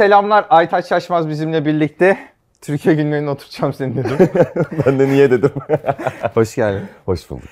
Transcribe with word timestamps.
Selamlar 0.00 0.46
Aytaç 0.50 0.88
Şaşmaz 0.88 1.28
bizimle 1.28 1.64
birlikte. 1.64 2.18
Türkiye 2.60 2.94
günlerine 2.94 3.30
oturacağım 3.30 3.72
senin 3.72 3.96
dedim. 3.96 4.16
ben 4.86 4.98
de 4.98 5.08
niye 5.08 5.30
dedim. 5.30 5.50
Hoş 6.34 6.54
geldin. 6.54 6.82
Hoş 7.04 7.30
bulduk. 7.30 7.48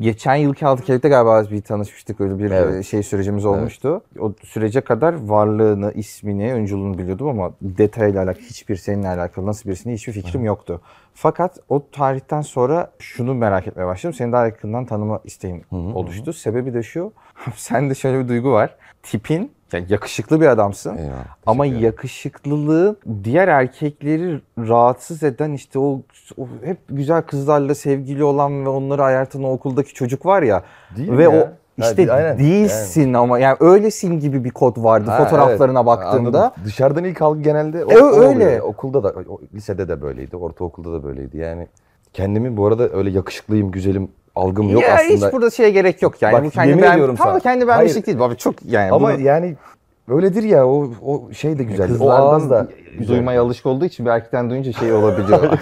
Geçen 0.00 0.34
yılki 0.34 0.66
altı 0.66 0.84
Kelip'te 0.84 1.08
galiba 1.08 1.50
bir 1.50 1.62
tanışmıştık. 1.62 2.20
Öyle 2.20 2.38
bir 2.38 2.50
Evet. 2.50 2.74
e, 2.74 2.82
şey 2.82 3.02
sürecimiz 3.02 3.44
olmuştu. 3.44 4.02
O 4.20 4.32
sürece 4.44 4.80
kadar 4.80 5.28
varlığını, 5.28 5.92
ismini, 5.92 6.52
öncülüğünü 6.52 6.98
biliyordum 6.98 7.28
ama 7.28 7.52
detayla 7.62 8.22
alakalı 8.22 8.44
hiçbir 8.44 8.76
seninle 8.76 9.08
alakalı 9.08 9.46
nasıl 9.46 9.68
birisine 9.68 9.94
hiçbir 9.94 10.12
fikrim 10.12 10.44
yoktu. 10.44 10.80
Fakat 11.14 11.58
o 11.68 11.86
tarihten 11.90 12.40
sonra 12.40 12.90
şunu 12.98 13.34
merak 13.34 13.68
etmeye 13.68 13.86
başladım. 13.86 14.14
Seni 14.14 14.32
daha 14.32 14.46
yakından 14.46 14.86
tanıma 14.86 15.20
isteğim 15.24 15.62
oluştu. 15.70 16.32
Sebebi 16.32 16.74
de 16.74 16.82
şu. 16.82 17.12
Sende 17.56 17.94
şöyle 17.94 18.24
bir 18.24 18.28
duygu 18.28 18.52
var. 18.52 18.76
Tipin 19.02 19.52
yani 19.74 19.86
yakışıklı 19.88 20.40
bir 20.40 20.46
adamsın. 20.46 20.96
Eyvallah. 20.96 21.12
Ama 21.46 21.66
yakışıklılığı 21.66 22.96
diğer 23.24 23.48
erkekleri 23.48 24.40
rahatsız 24.58 25.22
eden 25.22 25.52
işte 25.52 25.78
o, 25.78 26.00
o 26.38 26.48
hep 26.64 26.78
güzel 26.88 27.22
kızlarla 27.22 27.74
sevgili 27.74 28.24
olan 28.24 28.64
ve 28.64 28.68
onları 28.68 29.02
ayartan 29.04 29.44
o 29.44 29.50
okuldaki 29.52 29.94
çocuk 29.94 30.26
var 30.26 30.42
ya. 30.42 30.62
Değilim 30.96 31.18
ve 31.18 31.22
ya. 31.22 31.30
o 31.30 31.48
Ha, 31.80 31.84
işte 31.86 31.96
değil- 31.96 32.14
aynen. 32.14 32.38
değilsin 32.38 33.12
ama 33.14 33.38
yani 33.38 33.56
öylesin 33.60 34.20
gibi 34.20 34.44
bir 34.44 34.50
kod 34.50 34.82
vardı 34.84 35.10
Ha, 35.10 35.24
fotoğraflarına 35.24 35.78
evet. 35.78 35.86
baktığımda. 35.86 36.38
Anladım. 36.44 36.62
Dışarıdan 36.64 37.04
ilk 37.04 37.22
algı 37.22 37.42
genelde 37.42 37.84
o, 37.84 37.92
E, 37.92 38.02
o 38.02 38.06
oluyor. 38.06 38.28
öyle. 38.34 38.62
Okulda 38.62 39.02
da, 39.04 39.14
lisede 39.54 39.88
de 39.88 40.02
böyleydi, 40.02 40.36
ortaokulda 40.36 40.92
da 40.92 41.04
böyleydi. 41.04 41.36
Yani 41.38 41.66
kendimi 42.12 42.56
bu 42.56 42.66
arada 42.66 42.88
öyle 42.92 43.10
yakışıklıyım, 43.10 43.70
güzelim 43.70 44.08
algım 44.34 44.68
yok 44.68 44.82
ya 44.82 44.94
aslında. 44.94 45.26
hiç 45.26 45.32
burada 45.32 45.50
şeye 45.50 45.70
gerek 45.70 46.02
yok 46.02 46.22
yani. 46.22 46.32
Bak, 46.32 46.44
Bu 46.44 46.50
kendi 46.50 46.84
ediyorum 46.84 47.16
Tam 47.16 47.34
da 47.34 47.40
kendi 47.40 47.68
beğenmişlik 47.68 48.06
Hayır. 48.06 48.18
değil. 48.18 48.30
Abi 48.30 48.36
çok 48.36 48.54
yani. 48.64 48.92
Ama 48.92 49.12
bunu 49.12 49.20
yani 49.20 49.56
öyledir 50.08 50.42
ya 50.42 50.66
o 50.66 50.90
o 51.02 51.32
şey 51.32 51.58
de 51.58 51.64
güzel. 51.64 51.90
O 52.00 52.10
ağız 52.10 52.50
da 52.50 52.68
güzel. 52.98 53.14
duymaya 53.14 53.42
alışık 53.42 53.66
olduğu 53.66 53.84
için 53.84 54.06
bir 54.06 54.10
erkekten 54.10 54.50
duyunca 54.50 54.72
şey 54.72 54.92
olabiliyor. 54.92 55.40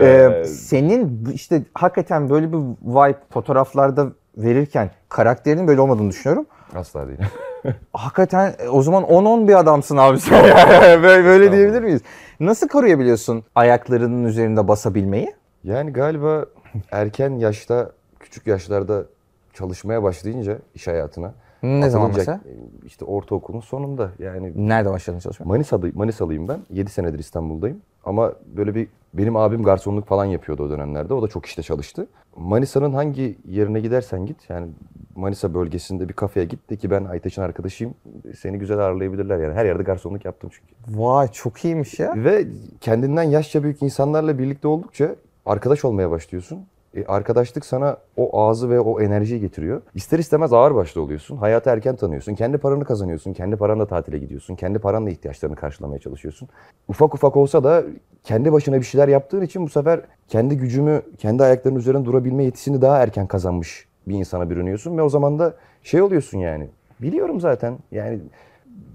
Ee, 0.00 0.44
senin 0.46 1.24
işte 1.34 1.62
hakikaten 1.74 2.30
böyle 2.30 2.52
bir 2.52 2.58
vibe 2.82 3.18
fotoğraflarda 3.30 4.06
verirken 4.36 4.90
karakterinin 5.08 5.68
böyle 5.68 5.80
olmadığını 5.80 6.10
düşünüyorum. 6.10 6.46
Asla 6.74 7.06
değil. 7.08 7.18
Hakikaten 7.92 8.54
e, 8.58 8.68
o 8.68 8.82
zaman 8.82 9.02
10-10 9.02 9.48
bir 9.48 9.54
adamsın 9.54 9.96
abi 9.96 10.20
sen. 10.20 10.44
böyle 11.02 11.24
böyle 11.24 11.44
Tamam. 11.44 11.58
diyebilir 11.58 11.82
miyiz? 11.82 12.00
Nasıl 12.40 12.68
koruyabiliyorsun 12.68 13.44
ayaklarının 13.54 14.24
üzerinde 14.24 14.68
basabilmeyi? 14.68 15.34
Yani 15.64 15.92
galiba 15.92 16.44
erken 16.90 17.30
yaşta, 17.30 17.90
küçük 18.20 18.46
yaşlarda 18.46 19.04
çalışmaya 19.52 20.02
başlayınca 20.02 20.58
iş 20.74 20.86
hayatına. 20.86 21.34
Ne 21.62 21.90
zaman 21.90 22.12
mesela? 22.16 22.40
İşte 22.86 23.04
ortaokulun 23.04 23.60
sonunda 23.60 24.10
yani 24.18 24.68
Nerede 24.68 24.90
başladın 24.90 25.18
çalışmaya? 25.18 25.48
Manisa'da, 25.48 25.86
Manisalıyım 25.94 26.48
ben. 26.48 26.60
7 26.70 26.90
senedir 26.90 27.18
İstanbul'dayım. 27.18 27.80
Ama 28.04 28.32
böyle 28.56 28.74
bir 28.74 28.88
benim 29.14 29.36
abim 29.36 29.62
garsonluk 29.62 30.06
falan 30.06 30.24
yapıyordu 30.24 30.62
o 30.62 30.70
dönemlerde. 30.70 31.14
O 31.14 31.22
da 31.22 31.28
çok 31.28 31.46
işte 31.46 31.62
çalıştı. 31.62 32.06
Manisa'nın 32.36 32.92
hangi 32.92 33.38
yerine 33.48 33.80
gidersen 33.80 34.26
git. 34.26 34.50
Yani 34.50 34.68
Manisa 35.16 35.54
bölgesinde 35.54 36.08
bir 36.08 36.14
kafeye 36.14 36.46
git 36.46 36.70
de 36.70 36.76
ki 36.76 36.90
ben 36.90 37.04
Aytaç'ın 37.04 37.42
arkadaşıyım. 37.42 37.94
Seni 38.38 38.58
güzel 38.58 38.78
ağırlayabilirler 38.78 39.38
yani. 39.38 39.54
Her 39.54 39.64
yerde 39.64 39.82
garsonluk 39.82 40.24
yaptım 40.24 40.50
çünkü. 40.52 40.98
Vay 41.00 41.28
çok 41.28 41.64
iyiymiş 41.64 41.98
ya. 41.98 42.14
Ve 42.16 42.46
kendinden 42.80 43.22
yaşça 43.22 43.62
büyük 43.62 43.82
insanlarla 43.82 44.38
birlikte 44.38 44.68
oldukça 44.68 45.14
arkadaş 45.46 45.84
olmaya 45.84 46.10
başlıyorsun. 46.10 46.66
E, 46.96 47.04
arkadaşlık 47.04 47.66
sana 47.66 47.96
o 48.16 48.42
ağzı 48.42 48.70
ve 48.70 48.80
o 48.80 49.00
enerjiyi 49.00 49.40
getiriyor. 49.40 49.82
İster 49.94 50.18
istemez 50.18 50.52
ağır 50.52 50.74
başlı 50.74 51.02
oluyorsun. 51.02 51.36
Hayatı 51.36 51.70
erken 51.70 51.96
tanıyorsun. 51.96 52.34
Kendi 52.34 52.58
paranı 52.58 52.84
kazanıyorsun. 52.84 53.32
Kendi 53.32 53.56
paranla 53.56 53.86
tatile 53.86 54.18
gidiyorsun. 54.18 54.54
Kendi 54.54 54.78
paranla 54.78 55.10
ihtiyaçlarını 55.10 55.56
karşılamaya 55.56 55.98
çalışıyorsun. 55.98 56.48
Ufak 56.88 57.14
ufak 57.14 57.36
olsa 57.36 57.64
da 57.64 57.84
kendi 58.24 58.52
başına 58.52 58.76
bir 58.76 58.84
şeyler 58.84 59.08
yaptığın 59.08 59.42
için 59.42 59.64
bu 59.64 59.68
sefer 59.68 60.00
kendi 60.28 60.56
gücümü, 60.56 61.02
kendi 61.18 61.42
ayaklarının 61.42 61.78
üzerinde 61.78 62.04
durabilme 62.04 62.44
yetisini 62.44 62.82
daha 62.82 62.98
erken 62.98 63.26
kazanmış 63.26 63.86
bir 64.08 64.14
insana 64.14 64.50
bürünüyorsun. 64.50 64.98
Ve 64.98 65.02
o 65.02 65.08
zaman 65.08 65.38
da 65.38 65.54
şey 65.82 66.02
oluyorsun 66.02 66.38
yani. 66.38 66.68
Biliyorum 67.02 67.40
zaten. 67.40 67.78
Yani 67.92 68.18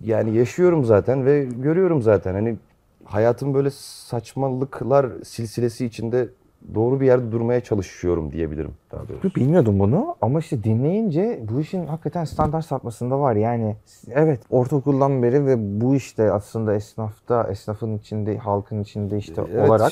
yani 0.03 0.37
yaşıyorum 0.37 0.85
zaten 0.85 1.25
ve 1.25 1.45
görüyorum 1.45 2.01
zaten. 2.01 2.33
Hani 2.33 2.57
hayatın 3.05 3.53
böyle 3.53 3.69
saçmalıklar 3.71 5.07
silsilesi 5.23 5.85
içinde 5.85 6.29
doğru 6.75 6.99
bir 7.01 7.05
yerde 7.05 7.31
durmaya 7.31 7.61
çalışıyorum 7.61 8.31
diyebilirim 8.31 8.71
daha 8.91 9.07
doğrusu. 9.09 9.35
Bilmiyordum 9.35 9.79
bunu 9.79 10.15
ama 10.21 10.39
işte 10.39 10.63
dinleyince 10.63 11.39
bu 11.51 11.61
işin 11.61 11.85
hakikaten 11.87 12.25
standart 12.25 12.65
sapmasında 12.65 13.19
var. 13.19 13.35
Yani 13.35 13.75
evet 14.11 14.39
ortaokuldan 14.49 15.23
beri 15.23 15.45
ve 15.45 15.81
bu 15.81 15.95
işte 15.95 16.31
aslında 16.31 16.75
esnafta, 16.75 17.47
esnafın 17.51 17.97
içinde, 17.97 18.37
halkın 18.37 18.81
içinde 18.81 19.17
işte 19.17 19.41
Evet, 19.53 19.69
olarak 19.69 19.91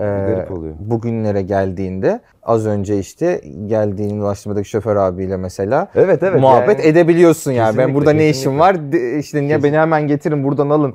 e, 0.00 0.46
bugünlere 0.80 1.42
geldiğinde 1.42 2.20
az 2.42 2.66
önce 2.66 2.98
işte 2.98 3.40
geldiğin 3.66 4.20
ulaştırmadaki 4.20 4.68
şoför 4.68 4.96
abiyle 4.96 5.36
mesela 5.36 5.88
Evet 5.94 6.22
evet. 6.22 6.40
muhabbet 6.40 6.78
yani- 6.78 6.88
edebiliyorsun 6.88 7.52
yani. 7.52 7.66
ben 7.68 7.72
Kesinlikle, 7.72 7.94
burada 7.94 8.12
ne 8.12 8.28
işim 8.28 8.34
kesinlikle. 8.34 8.58
var? 8.60 8.92
De- 8.92 9.18
işte 9.18 9.42
niye 9.42 9.62
beni 9.62 9.76
hemen 9.78 10.06
getirin 10.06 10.44
buradan 10.44 10.70
alın. 10.70 10.94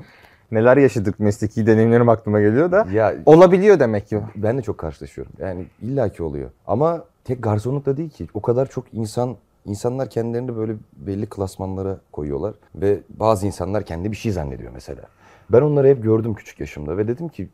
Neler 0.51 0.77
yaşadık 0.77 1.19
mesleki 1.19 1.67
deneyimlerim 1.67 2.09
aklıma 2.09 2.41
geliyor 2.41 2.71
da. 2.71 2.87
Ya 2.93 3.13
Olabiliyor 3.25 3.79
demek 3.79 4.07
ki. 4.07 4.19
ben 4.35 4.57
de 4.57 4.61
çok 4.61 4.77
karşılaşıyorum. 4.77 5.33
Yani 5.39 5.65
illaki 5.81 6.23
oluyor. 6.23 6.49
Ama 6.67 7.03
tek 7.23 7.43
garsonluk 7.43 7.85
da 7.85 7.97
değil 7.97 8.09
ki. 8.09 8.27
O 8.33 8.41
kadar 8.41 8.65
çok 8.69 8.85
insan 8.93 9.35
insanlar 9.65 10.09
kendilerini 10.09 10.57
böyle 10.57 10.73
belli 10.97 11.25
klasmanlara 11.25 11.97
koyuyorlar 12.11 12.53
ve 12.75 12.99
bazı 13.09 13.47
insanlar 13.47 13.83
kendi 13.83 14.11
bir 14.11 14.17
şey 14.17 14.31
zannediyor 14.31 14.71
mesela. 14.73 15.01
Ben 15.49 15.61
onları 15.61 15.87
hep 15.87 16.03
gördüm 16.03 16.33
küçük 16.33 16.59
yaşımda 16.59 16.97
ve 16.97 17.07
dedim 17.07 17.29
ki 17.29 17.49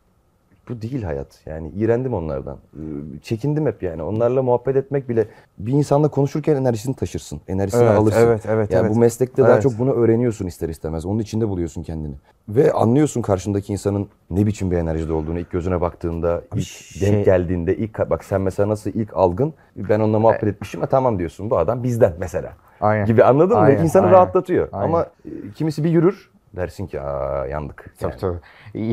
bu 0.70 0.82
değil 0.82 1.04
hayat. 1.04 1.28
Yani 1.46 1.70
iğrendim 1.70 2.14
onlardan. 2.14 2.58
Ee, 2.76 2.80
Çekindim 3.22 3.66
hep 3.66 3.84
yani. 3.84 4.04
Onlarla 4.04 4.44
muhabbet 4.44 4.76
etmek 4.76 5.10
bile 5.10 5.28
bir 5.58 5.72
insanla 5.74 6.08
konuşurken 6.08 6.56
enerjisini 6.56 6.96
taşırsın. 6.96 7.42
Enerjisini 7.48 7.84
Evet, 7.84 7.98
alırsın. 7.98 8.20
evet, 8.28 8.46
evet, 8.50 8.72
Yani 8.72 8.86
evet. 8.86 8.96
bu 8.96 9.00
meslekte 9.00 9.42
daha 9.44 9.52
Evet. 9.54 9.64
çok 9.64 9.80
bunu 9.80 9.92
öğreniyorsun 9.92 10.46
ister 10.46 10.70
istemez. 10.70 11.06
Onun 11.06 11.20
içinde 11.20 11.50
buluyorsun 11.50 11.84
kendini. 11.84 12.16
Ve 12.50 12.72
anlıyorsun 12.72 13.22
karşındaki 13.22 13.74
insanın 13.74 14.08
ne 14.30 14.46
biçim 14.46 14.72
bir 14.72 14.78
enerjide 14.78 15.14
olduğunu 15.14 15.40
ilk 15.40 15.52
gözüne 15.52 15.82
baktığında, 15.82 16.42
ilk 16.56 16.64
şey- 16.68 17.14
denk 17.14 17.26
geldiğinde, 17.26 17.78
ilk 17.78 18.10
bak 18.10 18.24
sen 18.24 18.42
mesela 18.42 18.70
nasıl 18.70 18.90
ilk 18.94 19.18
algın 19.18 19.54
ben 19.76 20.00
onunla 20.00 20.20
muhabbet 20.20 20.44
etmişim 20.44 20.82
ha 20.82 20.88
tamam 20.88 21.20
diyorsun 21.20 21.50
bu 21.50 21.58
adam 21.58 21.84
bizden 21.84 22.14
mesela. 22.20 22.54
Aynen. 22.82 23.06
Gibi 23.06 23.24
anladın 23.24 23.58
mı? 23.58 23.64
Aynen, 23.64 23.84
İnsanı 23.84 24.04
aynen. 24.06 24.16
rahatlatıyor. 24.16 24.70
Aynen. 24.72 24.86
Ama 24.86 25.06
e, 25.26 25.30
kimisi 25.56 25.84
bir 25.84 25.90
yürür 25.90 26.32
dersin 26.56 26.88
ki 26.88 27.02
aa 27.02 27.46
yandık. 27.48 27.96
Tabii 28.00 28.12
Yani. 28.12 28.20
tabii. 28.20 28.40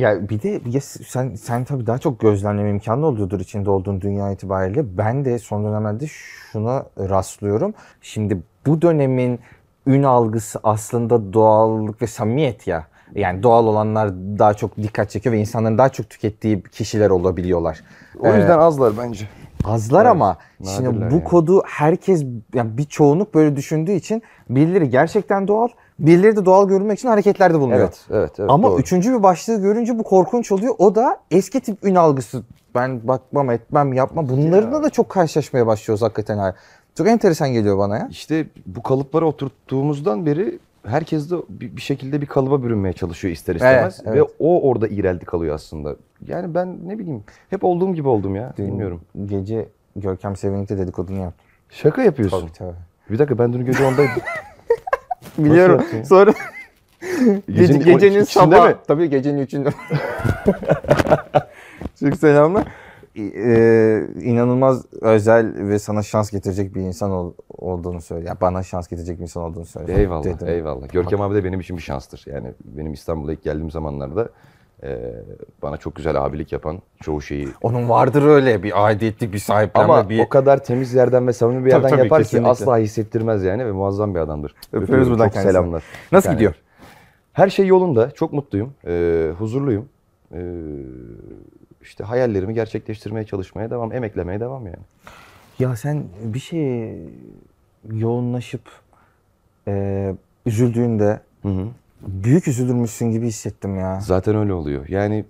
Ya 0.01 0.29
bir 0.29 0.43
de 0.43 0.61
ya 0.67 0.81
sen 0.81 1.35
sen 1.35 1.65
tabii 1.65 1.87
daha 1.87 1.99
çok 1.99 2.21
gözlemleme 2.21 2.71
imkanı 2.71 3.07
oluyordur 3.07 3.41
içinde 3.41 3.71
olduğun 3.71 4.01
dünya 4.01 4.31
itibariyle. 4.31 4.99
Ben 4.99 5.25
de 5.25 5.39
son 5.39 5.65
dönemlerde 5.65 6.07
şuna 6.07 6.85
rastlıyorum. 6.99 7.75
Şimdi 8.03 8.39
bu 8.67 8.83
dönemin 8.83 9.41
ün 9.87 10.03
algısı 10.03 10.61
aslında 10.63 11.33
doğallık 11.33 12.03
ve 12.03 12.07
samimiyet 12.07 12.67
ya. 12.67 12.87
Yani 13.15 13.43
doğal 13.43 13.67
olanlar 13.67 14.11
daha 14.15 14.55
çok 14.55 14.77
dikkat 14.77 15.11
çekiyor 15.11 15.35
ve 15.35 15.39
insanların 15.39 15.79
daha 15.79 15.89
çok 15.89 16.11
tükettiği 16.11 16.63
kişiler 16.63 17.11
olabiliyorlar. 17.11 17.81
O 18.19 18.35
yüzden 18.35 18.59
azlar 18.59 18.93
bence. 18.99 19.29
Azlar 19.65 20.03
Evet, 20.03 20.11
ama 20.11 20.39
şimdi 20.65 21.01
bu 21.11 21.15
yani. 21.15 21.25
kodu 21.25 21.63
herkes 21.67 22.25
yani 22.55 22.79
bir 22.79 22.85
çoğunluk 22.85 23.35
böyle 23.35 23.57
düşündüğü 23.57 23.93
için 23.93 24.23
birileri 24.51 24.91
gerçekten 24.91 25.49
doğal, 25.49 25.69
birileri 25.99 26.37
de 26.37 26.45
doğal 26.45 26.69
görünmek 26.69 26.99
için 26.99 27.09
hareketlerde 27.09 27.61
bulunuyor. 27.61 27.81
Evet, 27.81 28.01
evet, 28.11 28.33
evet. 28.39 28.51
Ama 28.51 28.71
doğru. 28.71 28.81
üçüncü 28.81 29.19
bir 29.19 29.23
başlığı 29.23 29.63
görünce 29.63 29.99
bu 29.99 30.03
korkunç 30.03 30.53
oluyor. 30.53 30.75
O 30.79 30.95
da 30.95 31.19
eski 31.31 31.61
tip 31.61 31.85
ün 31.85 31.95
algısı. 31.95 32.43
Ben 32.75 33.09
bakmam, 33.09 33.51
etmem, 33.51 33.93
yapmam. 33.93 34.29
Bunlarla 34.29 34.83
da 34.83 34.91
çok 34.91 35.09
karşılaşmaya 35.09 35.67
başlıyoruz 35.67 36.03
hakikaten. 36.03 36.39
ha. 36.39 36.55
Çok 36.95 37.09
enteresan 37.09 37.53
geliyor 37.53 37.79
bana 37.79 37.97
ya. 37.97 38.09
İşte 38.11 38.47
bu 38.67 38.83
kalıplara 38.83 39.25
oturttuğumuzdan 39.27 40.27
beri 40.27 40.59
herkes 40.87 41.31
de 41.31 41.37
bir 41.49 41.81
şekilde 41.81 42.21
bir 42.21 42.27
kalıba 42.27 42.63
bürünmeye 42.63 42.93
çalışıyor 42.93 43.35
ister 43.35 43.55
istemez. 43.55 44.01
Evet, 44.05 44.15
Ve 44.15 44.19
evet. 44.19 44.31
o 44.39 44.69
orada 44.69 44.89
iğreldi 44.89 45.25
kalıyor 45.25 45.55
aslında. 45.55 45.97
Yani 46.27 46.55
ben 46.55 46.89
ne 46.89 46.99
bileyim 46.99 47.25
hep 47.51 47.65
olduğum 47.65 47.95
gibi 47.95 48.09
oldum 48.09 48.37
ya. 48.37 48.53
Bilmiyorum. 48.59 49.01
Gece 49.27 49.69
Görkem 49.97 50.37
Sevinç'te 50.37 50.79
dedikodunu 50.79 51.19
yaptım. 51.21 51.47
Şaka 51.71 52.03
yapıyorsun. 52.03 52.41
Tabii 52.41 52.53
tabii. 52.53 52.77
Bir 53.11 53.19
dakika 53.19 53.39
ben 53.39 53.53
dün 53.53 53.65
gece 53.65 53.85
ondaydım. 53.85 54.23
Biliyorum. 55.39 55.85
Sonra 56.05 56.33
Gece, 57.49 57.79
Gecenin- 57.79 58.25
sabahı. 58.25 58.77
Tabii 58.87 59.11
gecenin 59.11 59.39
üçünde. 59.39 59.71
Çok 62.01 62.17
selamlar. 62.17 62.65
Ee, 63.17 64.07
inanılmaz 64.23 64.87
özel 65.01 65.69
ve 65.69 65.79
sana 65.79 66.03
şans 66.03 66.31
getirecek 66.31 66.75
bir 66.75 66.81
insan 66.81 67.11
ol- 67.11 67.33
olduğunu 67.59 68.01
söyle. 68.01 68.29
Ya 68.29 68.37
bana 68.41 68.63
şans 68.63 68.89
getirecek 68.89 69.17
bir 69.19 69.23
insan 69.23 69.43
olduğunu 69.43 69.65
söyle. 69.67 70.01
eyvallah, 70.01 70.25
Dedim. 70.25 70.49
eyvallah. 70.49 70.89
Görkem 70.93 71.21
abi 71.21 71.35
de 71.35 71.45
benim 71.45 71.61
için 71.61 71.77
bir 71.77 71.83
şanstır. 71.83 72.25
Yani 72.27 72.53
benim 72.65 72.93
İstanbul'a 72.93 73.33
ilk 73.33 73.43
geldiğim 73.43 73.71
zamanlarda 73.71 74.29
e, 74.83 74.99
bana 75.63 75.77
çok 75.77 75.95
güzel 75.95 76.25
abilik 76.25 76.53
yapan 76.53 76.79
çoğu 77.01 77.23
şeyi 77.23 77.49
Onun 77.63 77.89
vardır 77.89 78.23
öyle 78.23 78.63
bir 78.63 78.85
aidiyetlik, 78.87 79.33
bir 79.33 79.39
sahiplenme, 79.39 79.93
ama 79.93 80.09
bir... 80.09 80.25
o 80.25 80.29
kadar 80.29 80.65
temiz 80.65 80.95
yerden 80.95 81.27
ve 81.27 81.33
samimi 81.33 81.65
bir 81.65 81.71
yerden 81.71 81.91
tabii, 81.91 82.01
yapar 82.01 82.23
kesinlikle. 82.23 82.47
ki 82.47 82.51
asla 82.51 82.79
hissettirmez 82.79 83.45
yani 83.45 83.67
ve 83.67 83.73
muazzam 83.73 84.15
bir 84.15 84.21
adamdır. 84.21 84.55
Öpüyoruz 84.73 85.11
buradan 85.11 85.31
kendisine. 85.31 85.53
selamlar. 85.53 85.83
Nasıl 86.13 86.29
Yani 86.29 86.37
gidiyor? 86.37 86.55
Her 87.33 87.49
şey 87.49 87.67
yolunda. 87.67 88.11
Çok 88.11 88.33
mutluyum. 88.33 88.73
Ee, 88.87 89.31
huzurluyum. 89.39 89.89
Ee, 90.35 90.39
işte 91.83 92.05
hayallerimi 92.05 92.55
gerçekleştirmeye 92.55 93.27
çalışmaya 93.27 93.71
devam, 93.71 93.93
emeklemeye 93.93 94.41
devam 94.41 94.67
yani. 94.67 94.77
Ya 95.59 95.77
sen 95.77 96.05
bir 96.25 96.39
şeye 96.39 96.97
yoğunlaşıp 97.93 98.61
e, 99.69 100.15
üzüldüğünde 100.47 101.21
Hı 101.43 101.49
hı. 101.49 101.67
büyük 102.01 102.49
üzülürmüşsün 102.49 103.11
gibi 103.11 103.27
hissettim 103.27 103.79
ya. 103.79 104.01
Zaten 104.01 104.37
öyle 104.37 104.53
oluyor. 104.53 104.89
Yani 104.89 105.25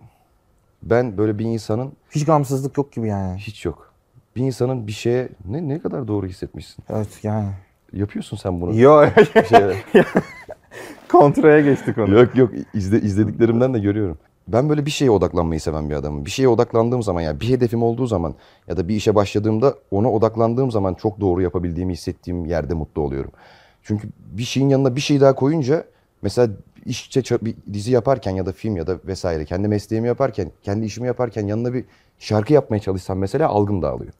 ben 0.82 1.18
böyle 1.18 1.38
bir 1.38 1.44
insanın 1.44 1.92
Hiç 2.10 2.24
gamsızlık 2.24 2.78
yok 2.78 2.92
gibi 2.92 3.08
yani. 3.08 3.38
hiç 3.38 3.64
yok. 3.64 3.92
Bir 4.36 4.42
insanın 4.42 4.86
bir 4.86 4.92
şeye 4.92 5.28
ne 5.48 5.68
ne 5.68 5.78
kadar 5.78 6.08
doğru 6.08 6.26
hissetmişsin. 6.26 6.84
Evet 6.88 7.18
yani. 7.22 7.48
Yapıyorsun 7.92 8.36
sen 8.36 8.60
bunu. 8.60 8.80
Yok. 8.80 9.08
Kontraya 11.08 11.60
geçtik 11.60 11.98
onu. 11.98 12.14
yok 12.14 12.36
yok 12.36 12.50
izle, 12.74 13.00
izlediklerimden 13.00 13.74
de 13.74 13.78
görüyorum. 13.78 14.18
Ben 14.48 14.68
böyle 14.68 14.86
bir 14.86 14.90
şeye 14.90 15.10
odaklanmayı 15.10 15.60
seven 15.60 15.90
bir 15.90 15.94
adamım. 15.94 16.24
Bir 16.24 16.30
şeye 16.30 16.48
odaklandığım 16.48 17.02
zaman 17.02 17.20
yani 17.20 17.40
bir 17.40 17.48
hedefim 17.48 17.82
olduğu 17.82 18.06
zaman 18.06 18.34
ya 18.68 18.76
da 18.76 18.88
bir 18.88 18.94
işe 18.96 19.14
başladığımda 19.14 19.74
ona 19.90 20.12
odaklandığım 20.12 20.70
zaman 20.70 20.94
çok 20.94 21.20
doğru 21.20 21.42
yapabildiğimi 21.42 21.92
hissettiğim 21.92 22.46
yerde 22.46 22.74
mutlu 22.74 23.02
oluyorum. 23.02 23.32
Çünkü 23.82 24.08
bir 24.18 24.42
şeyin 24.42 24.68
yanına 24.68 24.96
bir 24.96 25.00
şey 25.00 25.20
daha 25.20 25.34
koyunca 25.34 25.84
mesela 26.22 26.52
işte 26.86 27.22
bir 27.42 27.54
dizi 27.72 27.92
yaparken 27.92 28.30
ya 28.30 28.46
da 28.46 28.52
film 28.52 28.76
ya 28.76 28.86
da 28.86 28.98
vesaire 29.06 29.44
kendi 29.44 29.68
mesleğimi 29.68 30.08
yaparken, 30.08 30.50
kendi 30.62 30.86
işimi 30.86 31.06
yaparken 31.06 31.46
yanına 31.46 31.74
bir 31.74 31.84
şarkı 32.18 32.52
yapmaya 32.52 32.80
çalışsam 32.80 33.18
mesela 33.18 33.48
algım 33.48 33.82
dağılıyor. 33.82 34.12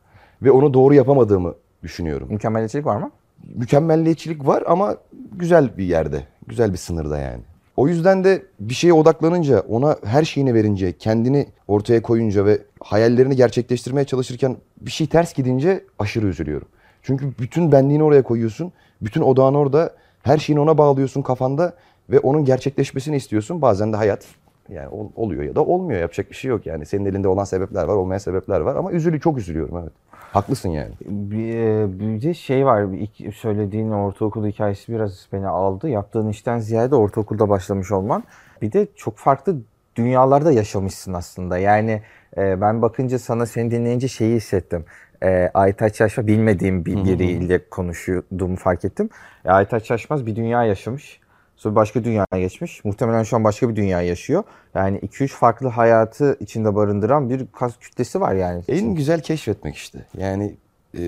Ve 0.43 0.51
onu 0.51 0.75
doğru 0.75 0.95
yapamadığımı 0.95 1.55
düşünüyorum 1.83 2.29
Mükemmeliyetçilik 2.31 2.87
var 2.87 2.97
mı? 2.97 3.11
mükemmelliyetçilik 3.55 4.47
var 4.47 4.65
ama 4.67 4.97
güzel 5.33 5.79
bir 5.79 5.85
yerde, 5.85 6.23
güzel 6.47 6.73
bir 6.73 6.79
sınırda 6.79 7.19
yani. 7.19 7.43
O 7.81 7.89
yüzden 7.89 8.25
de 8.25 8.43
bir 8.61 8.75
şeye 8.75 8.93
odaklanınca, 8.93 9.61
ona 9.61 9.97
her 10.05 10.25
şeyini 10.25 10.55
verince, 10.55 10.99
kendini 10.99 11.47
ortaya 11.69 12.03
koyunca 12.03 12.45
ve 12.45 12.59
hayallerini 12.81 13.37
gerçekleştirmeye 13.37 14.05
çalışırken 14.05 14.57
bir 14.81 14.91
şey 14.91 15.07
ters 15.07 15.35
gidince 15.35 15.85
aşırı 15.99 16.27
üzülüyorum. 16.27 16.69
Çünkü 17.03 17.33
bütün 17.39 17.73
benliğini 17.73 18.03
oraya 18.03 18.23
koyuyorsun, 18.23 18.73
bütün 19.03 19.21
odağını 19.21 19.59
orada, 19.59 19.95
her 20.23 20.39
şeyini 20.39 20.61
ona 20.61 20.79
bağlıyorsun 20.79 21.23
kafanda 21.23 21.75
ve 22.11 22.19
onun 22.19 22.45
gerçekleşmesini 22.45 23.17
istiyorsun. 23.17 23.63
Bazen 23.63 23.93
de 23.93 23.97
hayat 23.97 24.25
yani 24.71 24.89
ol- 24.89 25.11
oluyor 25.17 25.43
ya 25.43 25.55
da 25.55 25.65
olmuyor. 25.65 26.01
Yapacak 26.01 26.31
bir 26.31 26.35
şey 26.35 26.49
yok 26.49 26.67
yani. 26.67 26.87
Senin 26.87 27.05
elinde 27.05 27.29
olan 27.29 27.45
sebepler 27.45 27.85
var, 27.85 27.95
olmayan 27.95 28.19
sebepler 28.19 28.61
var 28.61 28.77
ama 28.77 28.93
üzülü 28.93 29.21
çok 29.21 29.39
üzülüyorum 29.39 29.79
evet. 29.83 29.93
Haklısın 30.33 30.69
yani. 30.69 30.91
Bir, 31.01 31.55
e, 31.55 31.99
bir 32.01 32.23
de 32.23 32.35
şey 32.35 32.67
var, 32.67 32.93
bir 32.93 33.33
söylediğin 33.33 33.91
ortaokul 33.91 34.47
hikayesi 34.47 34.93
biraz 34.93 35.27
beni 35.33 35.47
aldı. 35.47 35.89
Yaptığın 35.89 36.29
işten 36.29 36.59
ziyade 36.59 36.95
ortaokulda 36.95 37.49
başlamış 37.49 37.93
olman. 37.93 38.25
Bir 38.63 38.73
de 38.73 38.87
çok 38.97 39.17
farklı 39.17 39.57
dünyalarda 39.97 40.53
yaşamışsın 40.53 41.13
aslında. 41.13 41.59
Yani 41.59 42.03
e, 42.37 42.61
ben 42.61 42.83
bakınca 42.83 43.19
sana 43.19 43.47
seni 43.47 43.71
dinleyince 43.71 44.09
şeyi 44.09 44.37
hissettim. 44.37 44.85
E, 45.23 45.51
Aytaç 45.55 46.01
Yaşma 46.01 46.27
bilmediğim 46.27 46.85
bir 46.85 47.05
biriyle 47.05 47.69
konuşuyordum 47.69 48.57
fark 48.57 48.85
ettim. 48.85 49.11
E, 49.45 49.51
Aytaç 49.51 49.91
Yaşmaz 49.91 50.27
bir 50.27 50.37
dünya 50.37 50.65
yaşamış. 50.65 51.21
Sonra 51.61 51.75
başka 51.75 52.05
dünyaya 52.05 52.27
geçmiş. 52.33 52.85
Muhtemelen 52.85 53.23
şu 53.23 53.37
an 53.37 53.45
başka 53.45 53.69
bir 53.69 53.77
dünya 53.77 54.03
yaşıyor. 54.03 54.45
Yani 54.75 54.99
2-3 54.99 55.29
farklı 55.29 55.69
hayatı 55.69 56.37
içinde 56.41 56.75
barındıran 56.75 57.31
bir 57.31 57.47
kas 57.47 57.79
kütlesi 57.79 58.21
var 58.21 58.35
yani. 58.35 58.63
En 58.69 58.95
güzel 58.95 59.23
keşfetmek 59.23 59.77
işte. 59.77 60.07
Yani 60.19 60.57
e, 60.95 61.03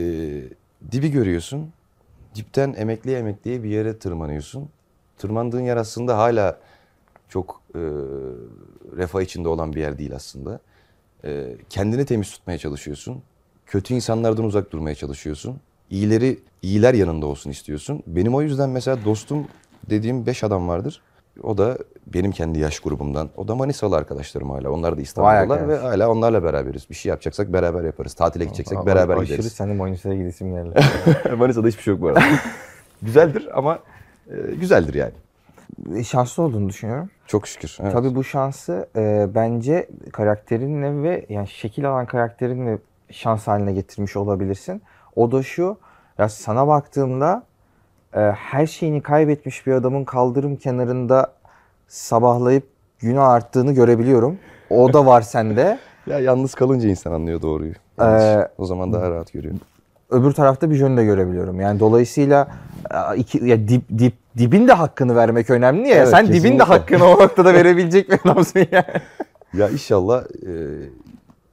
dibi 0.93 1.11
görüyorsun. 1.11 1.73
Dipten 2.35 2.75
emekliye 2.77 3.19
emekliye 3.19 3.63
bir 3.63 3.69
yere 3.69 3.99
tırmanıyorsun. 3.99 4.69
Tırmandığın 5.19 5.61
yer 5.61 5.77
aslında 5.77 6.19
hala 6.19 6.59
çok 7.29 7.63
e, 7.75 7.81
refah 8.97 9.21
içinde 9.21 9.49
olan 9.49 9.73
bir 9.73 9.81
yer 9.81 9.99
değil 9.99 10.15
aslında. 10.15 10.61
E, 11.25 11.57
kendini 11.69 12.07
temiz 12.07 12.31
tutmaya 12.31 12.59
çalışıyorsun. 12.59 13.23
Kötü 13.67 13.95
insanlardan 13.95 14.45
uzak 14.45 14.73
durmaya 14.73 14.95
çalışıyorsun. 14.95 15.61
İyileri, 15.91 16.39
iyiler 16.63 16.95
yanında 16.95 17.27
olsun 17.27 17.51
istiyorsun. 17.51 18.03
Benim 18.07 18.35
o 18.35 18.43
yüzden 18.43 18.71
mesela 18.71 19.05
dostum 19.05 19.47
dediğim 19.91 20.27
beş 20.27 20.45
adam 20.45 20.69
vardır. 20.69 21.03
O 21.43 21.59
da 21.59 21.79
benim 22.07 22.31
kendi 22.31 22.59
yaş 22.59 22.81
grubumdan. 22.81 23.31
O 23.37 23.49
da 23.49 23.55
Manisalı 23.55 23.97
arkadaşlarım 23.97 24.51
hala. 24.51 24.71
Onlar 24.71 24.97
da 24.97 25.01
İstanbul'dalar 25.01 25.69
ve 25.69 25.77
hala 25.77 26.11
onlarla 26.11 26.45
beraberiz. 26.45 26.91
Bir 26.91 26.95
şey 26.95 27.11
yapacaksak 27.11 27.53
beraber 27.53 27.85
yaparız. 27.85 28.15
Tatile 28.15 28.45
gideceksek 28.45 28.87
beraber 28.87 29.17
Aşırı 29.17 29.37
gideriz. 29.37 29.53
senin 29.53 29.77
Manisa'ya 29.77 30.17
gidesim 30.17 30.55
geldi. 30.55 30.81
Manisa'da 31.37 31.69
hiçbir 31.69 31.83
şey 31.83 31.95
yok 31.95 32.03
bu 32.03 32.09
arada. 32.09 32.21
Güzeldir 33.03 33.49
ama 33.59 33.79
e, 34.31 34.55
güzeldir 34.61 34.95
yani. 34.95 35.13
Şanslı 36.05 36.43
olduğunu 36.43 36.69
düşünüyorum. 36.69 37.11
Çok 37.27 37.49
şükür. 37.49 37.79
Evet. 37.81 37.93
Tabii 37.93 38.15
bu 38.15 38.25
şansı 38.25 38.89
e, 38.97 39.27
bence 39.35 39.89
karakterinle 40.13 41.03
ve 41.03 41.27
yani 41.29 41.49
şekil 41.49 41.91
alan 41.91 42.07
karakterinle 42.07 42.79
şans 43.11 43.47
haline 43.47 43.73
getirmiş 43.73 44.17
olabilirsin. 44.17 44.83
O 45.17 45.33
da 45.33 45.43
şu, 45.43 45.77
ya 46.19 46.29
sana 46.29 46.69
baktığımda 46.69 47.43
e, 48.17 48.21
her 48.21 48.67
şeyini 48.67 49.03
kaybetmiş 49.03 49.67
bir 49.67 49.73
adamın 49.73 50.05
kaldırım 50.05 50.57
kenarında 50.57 51.33
sabahlayıp 51.89 52.67
günü 52.99 53.21
arttığını 53.21 53.73
görebiliyorum. 53.73 54.39
O 54.71 54.93
da 54.93 55.07
var 55.07 55.23
sende. 55.23 55.79
Ya 56.07 56.19
yalnız 56.19 56.55
kalınca 56.55 56.89
insan 56.89 57.13
anlıyor 57.13 57.43
doğruyu. 57.43 57.73
Ee, 58.01 58.49
o 58.59 58.67
zaman 58.67 58.93
daha 58.93 59.11
rahat 59.11 59.33
görüyor. 59.33 59.55
Öbür 60.11 60.33
tarafta 60.33 60.71
bir 60.71 60.77
yönü 60.77 60.97
de 60.97 61.05
görebiliyorum. 61.05 61.61
Yani 61.61 61.81
dolayısıyla 61.81 62.49
e, 62.91 63.17
iki, 63.17 63.45
ya 63.45 63.69
dip, 63.69 63.83
dip, 63.99 64.15
dibin 64.39 64.69
de 64.69 64.73
hakkını 64.73 65.17
vermek 65.17 65.51
önemli 65.51 65.89
ya. 65.89 65.97
Evet, 65.97 66.09
Sen 66.09 66.27
dibin 66.27 66.35
de 66.35 66.41
kesinlikle. 66.41 66.65
hakkını 66.65 67.05
o 67.05 67.11
noktada 67.23 67.55
verebilecek 67.55 68.11
bir 68.11 68.19
adamsın 68.25 68.67
yani. 68.73 68.85
Ya 69.55 69.69
inşallah 69.69 70.23
e, 70.23 70.53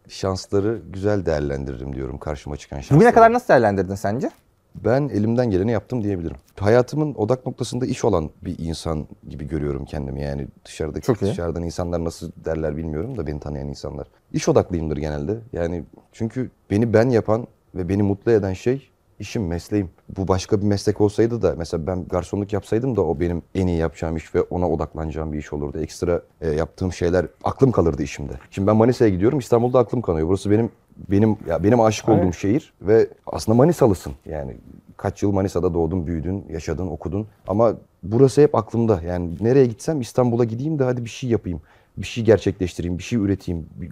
şansları 0.08 0.80
güzel 0.94 1.26
değerlendiririm 1.26 1.96
diyorum 1.96 2.18
karşıma 2.18 2.58
çıkan 2.58 2.78
şansları. 2.78 2.98
Bugüne 3.00 3.12
kadar 3.12 3.34
nasıl 3.34 3.48
değerlendirdin 3.48 3.96
sence? 3.96 4.30
Ben 4.76 5.10
elimden 5.10 5.52
geleni 5.52 5.72
yaptım 5.72 6.04
diyebilirim. 6.04 6.38
Hayatımın 6.60 7.14
odak 7.16 7.46
noktasında 7.46 7.86
iş 7.86 8.06
olan 8.06 8.30
bir 8.42 8.60
insan 8.60 9.08
gibi 9.30 9.48
görüyorum 9.48 9.86
kendimi. 9.86 10.22
Yani 10.22 10.48
dışarıdaki 10.66 11.06
Çok 11.06 11.22
iyi. 11.22 11.32
dışarıdan 11.32 11.64
insanlar 11.64 12.04
nasıl 12.04 12.32
derler 12.46 12.78
bilmiyorum 12.78 13.18
da 13.18 13.28
beni 13.28 13.40
tanıyan 13.40 13.68
insanlar. 13.68 14.08
İş 14.34 14.50
odaklıyımdır 14.50 14.98
genelde. 14.98 15.38
Yani 15.54 15.84
çünkü 16.12 16.52
beni 16.72 16.94
ben 16.94 17.10
yapan 17.10 17.48
ve 17.76 17.90
beni 17.90 18.04
mutlu 18.04 18.32
eden 18.32 18.54
şey 18.54 18.90
işim, 19.20 19.48
mesleğim. 19.48 19.90
Bu 20.18 20.28
başka 20.28 20.62
bir 20.62 20.66
meslek 20.66 21.02
olsaydı 21.02 21.42
da 21.42 21.56
mesela 21.58 21.88
ben 21.88 22.06
garsonluk 22.06 22.54
yapsaydım 22.54 22.96
da 22.96 23.02
o 23.02 23.20
benim 23.20 23.42
en 23.56 23.68
iyi 23.68 23.78
yapacağım 23.78 24.18
iş 24.18 24.36
ve 24.36 24.42
ona 24.42 24.70
odaklanacağım 24.70 25.34
bir 25.34 25.38
iş 25.38 25.54
olurdu. 25.54 25.80
Ekstra 25.80 26.22
e, 26.42 26.50
yaptığım 26.50 26.94
şeyler 26.94 27.26
aklım 27.44 27.72
kalırdı 27.72 28.04
işimde. 28.04 28.34
Şimdi 28.52 28.68
ben 28.68 28.76
Manisa'ya 28.76 29.12
gidiyorum. 29.12 29.40
İstanbul'da 29.40 29.80
aklım 29.80 30.02
kalıyor. 30.02 30.28
Burası 30.28 30.52
benim 30.52 30.72
benim 31.12 31.38
ya 31.48 31.64
benim 31.64 31.82
aşık 31.82 32.10
olduğum 32.10 32.34
şehir 32.34 32.74
ve 32.82 33.08
aslında 33.28 33.56
Manisalısın. 33.58 34.14
Yani 34.26 34.58
kaç 34.98 35.24
yıl 35.24 35.32
Manisa'da 35.32 35.74
doğdun, 35.74 36.08
büyüdün, 36.08 36.46
yaşadın, 36.50 36.88
okudun. 36.88 37.28
Ama 37.48 37.74
burası 38.04 38.42
hep 38.42 38.56
aklımda. 38.56 39.02
Yani 39.08 39.30
nereye 39.42 39.66
gitsem 39.66 40.02
İstanbul'a 40.02 40.44
gideyim 40.44 40.80
de 40.80 40.84
hadi 40.84 41.06
bir 41.06 41.10
şey 41.10 41.30
yapayım. 41.30 41.62
Bir 41.98 42.06
şey 42.08 42.24
gerçekleştireyim, 42.24 42.98
bir 42.98 43.04
şey 43.04 43.20
üreteyim. 43.20 43.66
bir- 43.76 43.92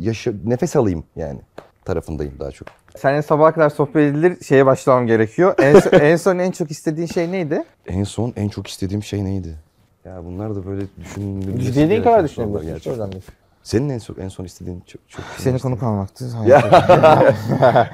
Yaşa, 0.00 0.32
nefes 0.44 0.76
alayım 0.76 1.04
yani 1.16 1.40
tarafındayım 1.84 2.32
daha 2.40 2.50
çok. 2.50 2.68
Seninle 2.96 3.22
sabaha 3.22 3.52
kadar 3.54 3.70
sohbet 3.70 3.96
edilir 4.14 4.36
şeye 4.44 4.66
başlamam 4.66 5.06
gerekiyor. 5.06 5.54
En, 5.58 5.80
son- 5.80 5.98
en 6.00 6.16
son 6.16 6.38
en 6.38 6.50
çok 6.50 6.70
istediğin 6.70 7.06
şey 7.06 7.32
neydi? 7.32 7.64
En 7.86 8.04
son 8.04 8.32
en 8.36 8.48
çok 8.48 8.66
istediğim 8.66 9.02
şey 9.02 9.24
neydi? 9.24 9.56
Ya 10.04 10.24
bunlar 10.24 10.54
da 10.56 10.66
böyle 10.66 10.82
düşünülmesi 11.00 11.76
Dediğin 11.76 12.02
kadar 12.02 12.24
düşünebilirsin. 12.24 12.66
Gerçekten. 12.66 13.10
Senin 13.62 13.88
en 13.88 13.98
çok 13.98 14.18
en 14.18 14.28
son 14.28 14.44
istediğin 14.44 14.80
çok 14.80 15.08
çok 15.08 15.24
Seni 15.38 15.58
konuk 15.58 15.82
almaktı. 15.82 16.24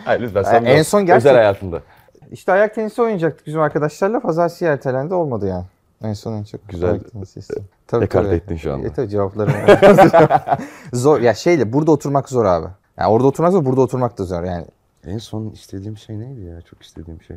Hayır 0.04 0.20
lütfen 0.20 0.42
sen 0.42 0.64
En 0.64 0.82
son 0.82 1.06
gerçek- 1.06 1.16
özel 1.26 1.34
hayatında. 1.34 1.82
İşte 2.30 2.52
ayak 2.52 2.74
tenisi 2.74 3.02
oynayacaktık 3.02 3.46
bizim 3.46 3.60
arkadaşlarla. 3.60 4.20
Pazartesi 4.20 4.64
ertelendi 4.64 5.14
olmadı 5.14 5.46
yani. 5.48 5.64
En 6.02 6.12
son 6.12 6.32
en 6.32 6.44
çok 6.44 6.68
Güzel. 6.68 6.90
ayak 6.90 7.12
tenisi 7.12 7.40
istedim. 7.40 7.64
Tabii, 7.86 8.04
Ekarte 8.04 8.28
tabii. 8.28 8.36
ettin 8.36 8.56
şu 8.56 8.72
anda. 8.72 8.86
E, 8.86 8.92
tabii 8.92 9.08
cevaplarım. 9.08 9.52
zor. 10.92 11.20
Ya 11.20 11.34
şeyle 11.34 11.72
burada 11.72 11.90
oturmak 11.90 12.28
zor 12.28 12.44
abi. 12.44 12.66
Yani 12.98 13.08
orada 13.08 13.26
oturmak 13.26 13.52
zor, 13.52 13.64
burada 13.64 13.80
oturmak 13.80 14.18
da 14.18 14.24
zor 14.24 14.44
yani. 14.44 14.64
En 15.06 15.18
son 15.18 15.50
istediğim 15.50 15.96
şey 15.96 16.18
neydi 16.20 16.40
ya? 16.40 16.60
Çok 16.62 16.82
istediğim 16.82 17.22
şey. 17.22 17.36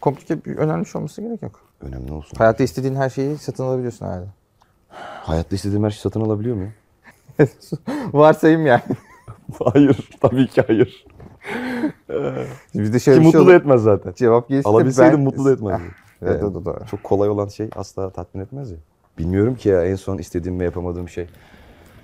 Komplike 0.00 0.44
bir 0.44 0.56
önemli 0.56 0.86
şey 0.86 0.98
olması 0.98 1.22
gerek 1.22 1.42
yok. 1.42 1.60
Önemli 1.80 2.12
olsun. 2.12 2.36
Hayatta 2.38 2.64
istediğin 2.64 2.94
her 2.94 3.10
şeyi 3.10 3.38
satın 3.38 3.64
alabiliyorsun 3.64 4.06
herhalde. 4.06 4.26
Hayatta 5.22 5.56
istediğim 5.56 5.84
her 5.84 5.90
şeyi 5.90 6.00
satın 6.00 6.20
alabiliyor 6.20 6.56
muyum? 6.56 6.72
Varsayım 8.12 8.66
yani. 8.66 8.82
hayır. 9.64 10.08
Tabii 10.20 10.46
ki 10.46 10.62
hayır. 10.66 11.06
Bir 12.74 12.92
de 12.92 12.98
şöyle 12.98 13.18
Ki 13.20 13.24
bir 13.26 13.30
şey 13.32 13.38
mutlu 13.38 13.38
da 13.38 13.42
olur. 13.42 13.54
etmez 13.54 13.82
zaten. 13.82 14.12
Cevap 14.16 14.48
gelirse 14.48 14.68
Alabilseydim 14.68 15.18
ben- 15.18 15.24
mutlu 15.24 15.44
da 15.44 15.52
etmez. 15.52 15.80
Evet, 16.22 16.42
o 16.42 16.54
da 16.54 16.64
doğru. 16.64 16.86
Çok 16.90 17.04
kolay 17.04 17.28
olan 17.28 17.48
şey 17.48 17.70
asla 17.76 18.10
tatmin 18.10 18.42
etmez 18.42 18.70
ya. 18.70 18.76
Bilmiyorum 19.18 19.54
ki 19.54 19.68
ya 19.68 19.84
en 19.84 19.94
son 19.94 20.18
istediğim 20.18 20.60
ve 20.60 20.64
yapamadığım 20.64 21.08
şey. 21.08 21.26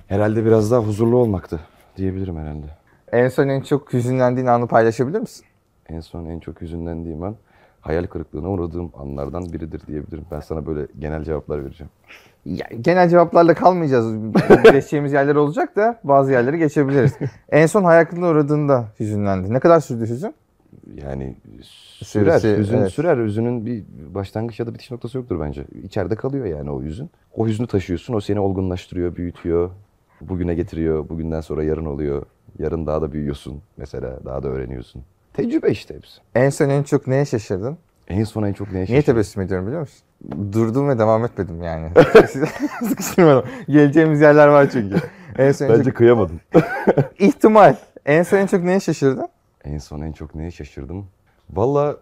Herhalde 0.09 0.45
biraz 0.45 0.71
daha 0.71 0.81
huzurlu 0.81 1.17
olmaktı 1.17 1.61
diyebilirim 1.97 2.37
herhalde. 2.37 2.67
En 3.13 3.29
son 3.29 3.49
en 3.49 3.61
çok 3.61 3.93
hüzünlendiğin 3.93 4.47
anı 4.47 4.67
paylaşabilir 4.67 5.21
misin? 5.21 5.45
En 5.89 6.01
son 6.01 6.25
en 6.27 6.41
çok 6.41 6.61
hüzünlendiğim 6.61 7.23
an 7.23 7.37
hayal 7.81 8.07
kırıklığına 8.07 8.49
uğradığım 8.51 8.93
anlardan 8.99 9.53
biridir 9.53 9.87
diyebilirim. 9.87 10.25
Ben 10.31 10.41
sana 10.41 10.67
böyle 10.67 10.87
genel 10.99 11.25
cevaplar 11.25 11.65
vereceğim. 11.65 11.91
Ya, 12.45 12.67
genel 12.81 13.09
cevaplarla 13.09 13.55
kalmayacağız. 13.55 14.15
Geçeceğimiz 14.65 15.13
yerler 15.13 15.35
olacak 15.35 15.77
da 15.77 16.01
bazı 16.05 16.33
yerleri 16.33 16.59
geçebiliriz. 16.59 17.13
en 17.49 17.67
son 17.67 17.85
hayal 17.85 18.05
kırıklığına 18.05 18.29
uğradığında 18.29 18.85
hüzünlendi. 19.01 19.53
Ne 19.53 19.61
kadar 19.61 19.81
sürdü 19.81 20.09
hüzün? 20.09 20.35
Yani 21.05 21.37
sürer. 21.63 22.39
Süresi, 22.39 22.59
hüzün 22.59 22.79
evet. 22.79 22.93
sürer. 22.93 23.17
Hüzünün 23.25 23.67
bir 23.67 23.85
başlangıç 24.15 24.61
ya 24.61 24.67
da 24.67 24.75
bitiş 24.75 24.91
noktası 24.91 25.19
yoktur 25.19 25.41
bence. 25.41 25.65
İçeride 25.85 26.17
kalıyor 26.17 26.47
yani 26.47 26.71
o 26.71 26.83
hüzün. 26.83 27.11
O 27.37 27.47
hüznü 27.47 27.67
taşıyorsun. 27.67 28.15
O 28.15 28.21
seni 28.21 28.41
olgunlaştırıyor, 28.41 29.17
büyütüyor. 29.17 29.71
Bugüne 30.21 30.55
getiriyor. 30.55 31.09
Bugünden 31.09 31.41
sonra 31.41 31.65
yarın 31.65 31.87
oluyor. 31.87 32.23
Yarın 32.59 32.87
daha 32.87 33.03
da 33.03 33.13
büyüyorsun 33.13 33.63
mesela. 33.77 34.25
Daha 34.25 34.43
da 34.43 34.49
öğreniyorsun. 34.49 35.03
Tecrübe 35.35 35.71
işte 35.71 35.95
hepsi. 35.95 36.21
En 36.35 36.51
son 36.51 36.69
en 36.69 36.83
çok 36.83 37.07
neye 37.07 37.25
şaşırdın? 37.25 37.79
En 38.09 38.25
son 38.25 38.43
en 38.43 38.53
çok 38.53 38.73
neye 38.73 38.79
Niye 38.79 38.87
şaşırdın? 38.87 39.13
tebessüm 39.13 39.43
ediyorum 39.43 39.67
biliyor 39.67 39.81
musun? 39.81 40.01
Durdum 40.53 40.89
ve 40.89 40.99
devam 40.99 41.25
etmedim 41.25 41.63
yani. 41.63 41.91
Sıkıştırmadım. 42.89 43.45
Geleceğimiz 43.69 44.21
yerler 44.21 44.49
var 44.49 44.71
çünkü. 44.73 44.97
En 45.39 45.53
son 45.53 45.67
en 45.67 45.73
Bence 45.73 45.85
çok... 45.85 45.95
kıyamadım. 45.97 46.41
ihtimal. 47.19 47.77
En 48.07 48.23
son 48.23 48.39
en 48.39 48.47
çok 48.47 48.63
neye 48.63 48.81
şaşırdın? 48.81 49.29
en 49.65 49.79
son 49.79 50.01
en 50.01 50.13
çok 50.13 50.35
neye 50.35 50.51
şaşırdım? 50.51 51.07
Valla 51.51 51.97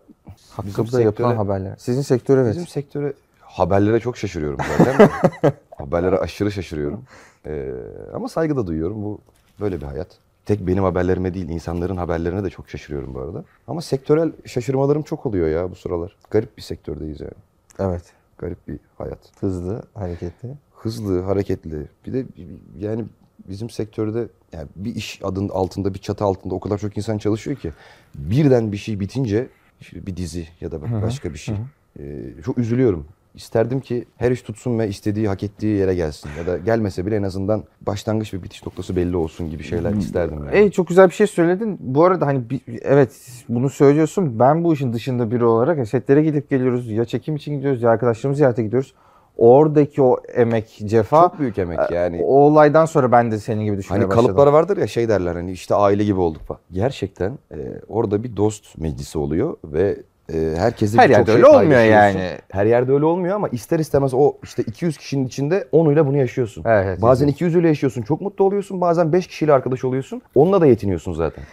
Hakkında 0.50 1.00
yapılan 1.00 1.36
haberler. 1.36 1.74
Sizin 1.78 2.02
sektör 2.02 2.38
evet. 2.38 2.50
Bizim 2.50 2.66
sektöre 2.66 3.12
haberlere 3.40 4.00
çok 4.00 4.16
şaşırıyorum 4.16 4.58
zaten. 4.78 5.10
haberlere 5.78 6.18
aşırı 6.18 6.52
şaşırıyorum. 6.52 7.04
Ee, 7.46 7.70
ama 8.14 8.28
saygı 8.28 8.56
da 8.56 8.66
duyuyorum. 8.66 9.02
Bu 9.02 9.20
böyle 9.60 9.80
bir 9.80 9.86
hayat. 9.86 10.08
Tek 10.50 10.66
benim 10.66 10.84
haberlerime 10.84 11.34
değil, 11.34 11.48
insanların 11.48 11.96
haberlerine 11.96 12.44
de 12.44 12.50
çok 12.50 12.68
şaşırıyorum 12.68 13.14
bu 13.14 13.20
arada. 13.20 13.44
Ama 13.66 13.82
sektörel 13.82 14.32
şaşırmalarım 14.46 15.02
çok 15.02 15.26
oluyor 15.26 15.48
ya 15.48 15.70
bu 15.70 15.74
sıralar. 15.74 16.16
Garip 16.30 16.56
bir 16.56 16.62
sektördeyiz 16.62 17.20
yani. 17.20 17.32
Evet. 17.78 18.02
Garip 18.38 18.68
bir 18.68 18.78
hayat. 18.98 19.18
Hızlı, 19.40 19.82
hareketli. 19.94 20.48
Hızlı, 20.74 21.22
hareketli. 21.22 21.88
Bir 22.06 22.12
de 22.12 22.26
yani 22.78 23.04
bizim 23.48 23.70
sektörde 23.70 24.28
yani 24.52 24.68
bir 24.76 24.94
iş 24.94 25.20
adının 25.24 25.48
altında, 25.48 25.94
bir 25.94 25.98
çatı 25.98 26.24
altında 26.24 26.54
o 26.54 26.60
kadar 26.60 26.78
çok 26.78 26.96
insan 26.96 27.18
çalışıyor 27.18 27.56
ki 27.56 27.72
birden 28.14 28.72
bir 28.72 28.76
şey 28.76 29.00
bitince 29.00 29.48
bir 29.92 30.16
dizi 30.16 30.48
ya 30.60 30.70
da 30.72 31.02
başka 31.02 31.32
bir 31.32 31.38
şey. 31.38 31.56
Ee, 32.00 32.34
çok 32.44 32.58
üzülüyorum. 32.58 33.06
İsterdim 33.34 33.80
ki 33.80 34.04
her 34.16 34.30
iş 34.30 34.42
tutsun 34.42 34.78
ve 34.78 34.88
istediği, 34.88 35.28
hak 35.28 35.42
ettiği 35.42 35.76
yere 35.78 35.94
gelsin. 35.94 36.30
Ya 36.38 36.46
da 36.46 36.58
gelmese 36.58 37.06
bile 37.06 37.16
en 37.16 37.22
azından 37.22 37.64
başlangıç 37.80 38.34
ve 38.34 38.42
bitiş 38.42 38.66
noktası 38.66 38.96
belli 38.96 39.16
olsun 39.16 39.50
gibi 39.50 39.62
şeyler 39.62 39.92
isterdim. 39.94 40.38
Yani. 40.44 40.56
Ey 40.56 40.70
çok 40.70 40.88
güzel 40.88 41.08
bir 41.08 41.14
şey 41.14 41.26
söyledin. 41.26 41.76
Bu 41.80 42.04
arada 42.04 42.26
hani 42.26 42.50
bir- 42.50 42.60
evet 42.82 43.12
bunu 43.48 43.70
söylüyorsun. 43.70 44.38
Ben 44.38 44.64
bu 44.64 44.74
işin 44.74 44.92
dışında 44.92 45.30
biri 45.30 45.44
olarak 45.44 45.88
setlere 45.88 46.22
gidip 46.22 46.50
geliyoruz. 46.50 46.90
Ya 46.90 47.04
çekim 47.04 47.36
için 47.36 47.54
gidiyoruz 47.56 47.82
ya 47.82 47.90
arkadaşlarımızı 47.90 48.36
ziyarete 48.36 48.62
gidiyoruz. 48.62 48.94
Oradaki 49.36 50.02
o 50.02 50.16
emek, 50.34 50.78
cefa. 50.86 51.20
Çok 51.22 51.38
büyük 51.38 51.58
emek 51.58 51.90
yani. 51.90 52.20
O 52.22 52.40
olaydan 52.40 52.84
sonra 52.84 53.12
ben 53.12 53.30
de 53.30 53.38
senin 53.38 53.64
gibi 53.64 53.78
düşünmeye 53.78 54.00
Hani 54.06 54.16
başladım. 54.16 54.36
vardır 54.52 54.76
ya 54.76 54.86
şey 54.86 55.08
derler 55.08 55.34
hani 55.34 55.52
işte 55.52 55.74
aile 55.74 56.04
gibi 56.04 56.20
olduk 56.20 56.42
falan. 56.42 56.60
Gerçekten 56.72 57.38
e, 57.52 57.56
orada 57.88 58.22
bir 58.22 58.36
dost 58.36 58.78
meclisi 58.78 59.18
oluyor 59.18 59.56
ve 59.64 59.96
e, 60.32 60.56
herkesle 60.56 60.98
Her 60.98 61.10
yerde 61.10 61.26
şey 61.26 61.34
öyle 61.34 61.46
olmuyor 61.46 61.80
yani. 61.80 62.30
Her 62.50 62.66
yerde 62.66 62.92
öyle 62.92 63.04
olmuyor 63.04 63.36
ama 63.36 63.48
ister 63.48 63.78
istemez 63.78 64.14
o 64.14 64.34
işte 64.42 64.62
200 64.62 64.96
kişinin 64.98 65.26
içinde 65.26 65.68
10'uyla 65.72 66.06
bunu 66.06 66.16
yaşıyorsun. 66.16 66.64
Evet, 66.66 67.02
bazen 67.02 67.24
evet. 67.24 67.34
200 67.34 67.54
ile 67.56 67.68
yaşıyorsun 67.68 68.02
çok 68.02 68.20
mutlu 68.20 68.44
oluyorsun 68.44 68.80
bazen 68.80 69.12
5 69.12 69.26
kişiyle 69.26 69.52
arkadaş 69.52 69.84
oluyorsun 69.84 70.22
onunla 70.34 70.60
da 70.60 70.66
yetiniyorsun 70.66 71.12
zaten. 71.12 71.44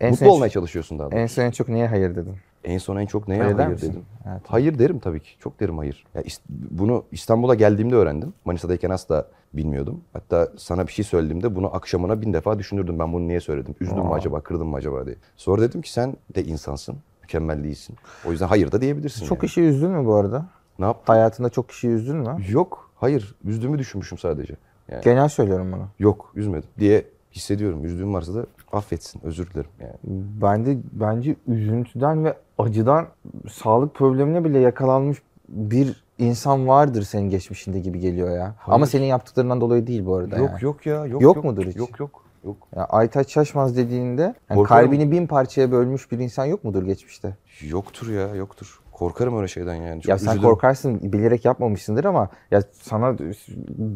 En 0.00 0.10
mutlu 0.10 0.30
olmaya 0.30 0.50
çalışıyorsun 0.50 0.98
daha 0.98 1.06
doğrusu. 1.06 1.18
En 1.22 1.26
son 1.26 1.42
en 1.42 1.50
çok 1.50 1.68
neye 1.68 1.86
hayır 1.86 2.16
dedin? 2.16 2.34
En 2.64 2.78
son 2.78 2.96
en 2.96 3.06
çok 3.06 3.28
neye 3.28 3.42
Hayır 3.42 3.54
hayır, 3.56 3.68
misin? 3.70 3.90
dedim. 3.90 4.02
Evet. 4.30 4.40
Hayır 4.48 4.78
derim 4.78 4.98
tabii 4.98 5.20
ki. 5.20 5.30
Çok 5.38 5.60
derim 5.60 5.78
hayır. 5.78 6.04
Ya 6.14 6.22
ist- 6.22 6.40
bunu 6.48 7.04
İstanbul'a 7.12 7.54
geldiğimde 7.54 7.94
öğrendim. 7.94 8.32
Manisa'dayken 8.44 8.90
asla 8.90 9.26
bilmiyordum. 9.54 10.00
Hatta 10.12 10.48
sana 10.56 10.86
bir 10.86 10.92
şey 10.92 11.04
söylediğimde 11.04 11.56
bunu 11.56 11.74
akşamına 11.76 12.22
bin 12.22 12.32
defa 12.32 12.58
düşünürdüm. 12.58 12.98
Ben 12.98 13.12
bunu 13.12 13.28
niye 13.28 13.40
söyledim? 13.40 13.74
Üzdüm 13.80 13.98
mü 13.98 14.08
Aa. 14.10 14.14
acaba? 14.14 14.40
Kırdım 14.40 14.68
mı 14.68 14.76
acaba 14.76 15.06
diye. 15.06 15.16
Sonra 15.36 15.62
dedim 15.62 15.82
ki 15.82 15.92
sen 15.92 16.16
de 16.34 16.44
insansın. 16.44 16.96
Mükemmel 17.30 17.64
değilsin. 17.64 17.96
O 18.26 18.30
yüzden 18.30 18.46
hayır 18.46 18.72
da 18.72 18.80
diyebilirsin. 18.80 19.26
Çok 19.26 19.38
yani. 19.38 19.46
kişi 19.46 19.60
üzdün 19.60 19.90
mü 19.90 20.06
bu 20.06 20.14
arada? 20.14 20.46
Ne 20.78 20.84
yaptın? 20.84 21.12
Hayatında 21.12 21.48
çok 21.48 21.68
kişi 21.68 21.88
üzdün 21.88 22.16
mü? 22.16 22.36
Yok. 22.48 22.90
Hayır. 22.96 23.34
Üzdüğümü 23.44 23.78
düşünmüşüm 23.78 24.18
sadece. 24.18 24.56
Yani 24.88 25.02
Genel 25.02 25.28
söylüyorum 25.28 25.72
bunu. 25.72 25.88
yok 25.98 26.32
üzmedim 26.34 26.68
diye 26.78 27.04
hissediyorum. 27.32 27.84
Üzdüğüm 27.84 28.14
varsa 28.14 28.34
da 28.34 28.46
affetsin. 28.72 29.20
Özür 29.24 29.50
dilerim. 29.50 29.70
Yani. 29.80 29.94
Ben 30.42 30.66
de 30.66 30.78
bence 30.92 31.36
üzüntüden 31.46 32.24
ve 32.24 32.36
acıdan 32.58 33.06
sağlık 33.50 33.94
problemine 33.94 34.44
bile 34.44 34.58
yakalanmış 34.58 35.22
bir 35.48 36.04
insan 36.18 36.68
vardır 36.68 37.02
senin 37.02 37.30
geçmişinde 37.30 37.80
gibi 37.80 38.00
geliyor 38.00 38.30
ya. 38.30 38.54
Ama 38.66 38.86
senin 38.86 39.06
yaptıklarından 39.06 39.60
dolayı 39.60 39.86
değil 39.86 40.06
bu 40.06 40.16
arada. 40.16 40.36
Yok 40.36 40.50
yani. 40.50 40.64
yok 40.64 40.86
ya. 40.86 41.06
Yok, 41.06 41.22
Yok 41.22 41.44
mudur 41.44 41.66
hiç? 41.66 41.76
Yok 41.76 42.00
yok. 42.00 42.19
Yok. 42.44 42.68
Ya 42.76 42.84
Aytaç 42.84 43.32
Şaşmaz 43.32 43.76
dediğinde 43.76 44.22
yani 44.22 44.58
Korkarım. 44.58 44.86
kalbini 44.90 45.10
bin 45.10 45.26
parçaya 45.26 45.72
bölmüş 45.72 46.12
bir 46.12 46.18
insan 46.18 46.44
yok 46.44 46.64
mudur 46.64 46.82
geçmişte? 46.82 47.36
Yoktur 47.60 48.10
ya 48.10 48.34
yoktur. 48.34 48.80
Korkarım 48.92 49.36
öyle 49.36 49.48
şeyden 49.48 49.74
yani. 49.74 50.02
Çok 50.02 50.08
ya 50.08 50.18
sen 50.18 50.26
üzülürüm. 50.26 50.50
korkarsın 50.50 51.12
bilerek 51.12 51.44
yapmamışsındır 51.44 52.04
ama 52.04 52.28
ya 52.50 52.62
sana 52.72 53.18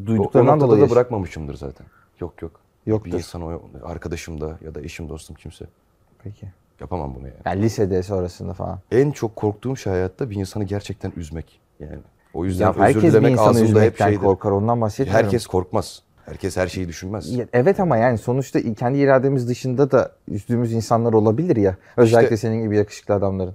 duyduklarından 0.07 0.61
dolayı 0.61 0.83
da 0.83 0.91
bırakmamışımdır 0.91 1.55
zaten. 1.55 1.87
Yok 2.21 2.43
yok. 2.43 2.61
Yoktur. 2.87 3.11
Bir 3.13 3.17
insan 3.17 3.43
o 3.43 3.63
arkadaşım 3.85 4.41
da 4.41 4.59
ya 4.65 4.75
da 4.75 4.81
eşim 4.81 5.09
dostum 5.09 5.37
kimse. 5.37 5.65
Peki. 6.23 6.47
Yapamam 6.81 7.15
bunu 7.15 7.27
yani. 7.27 7.37
Yani 7.45 7.63
lisede 7.63 8.03
sonrasında 8.03 8.53
falan. 8.53 8.79
En 8.91 9.11
çok 9.11 9.37
korktuğum 9.37 9.77
şey 9.77 9.93
hayatta 9.93 10.31
bir 10.31 10.37
insanı 10.37 10.65
gerçekten 10.65 11.13
üzmek. 11.17 11.61
Yani 11.81 11.99
o 12.35 12.45
yüzden 12.45 12.65
Ya 12.65 12.71
özür 12.71 12.81
herkes 12.81 13.03
bir 13.03 13.09
dilemek 13.09 13.33
insanı 13.33 13.49
ağzımda 13.49 13.63
hep 13.67 13.69
üzmekten 13.77 14.07
şeydir. 14.07 14.23
korkar 14.23 14.51
ondan 14.51 14.81
bahsetmiyorum. 14.81 15.25
Herkes 15.25 15.47
korkmaz. 15.47 16.03
Herkes 16.27 16.57
her 16.57 16.69
şeyi 16.69 16.89
düşünmez. 16.89 17.37
Ya, 17.37 17.47
Evet 17.53 17.81
ama 17.81 17.97
yani 17.97 18.19
sonuçta 18.19 18.61
kendi 18.75 18.99
irademiz 18.99 19.49
dışında 19.49 19.91
da 19.91 20.13
üzdüğümüz 20.29 20.73
insanlar 20.73 21.13
olabilir 21.13 21.57
ya. 21.57 21.77
Özellikle 21.97 22.35
İşte- 22.35 22.49
senin 22.49 22.63
gibi 22.63 22.77
yakışıklı 22.77 23.15
adamların. 23.15 23.55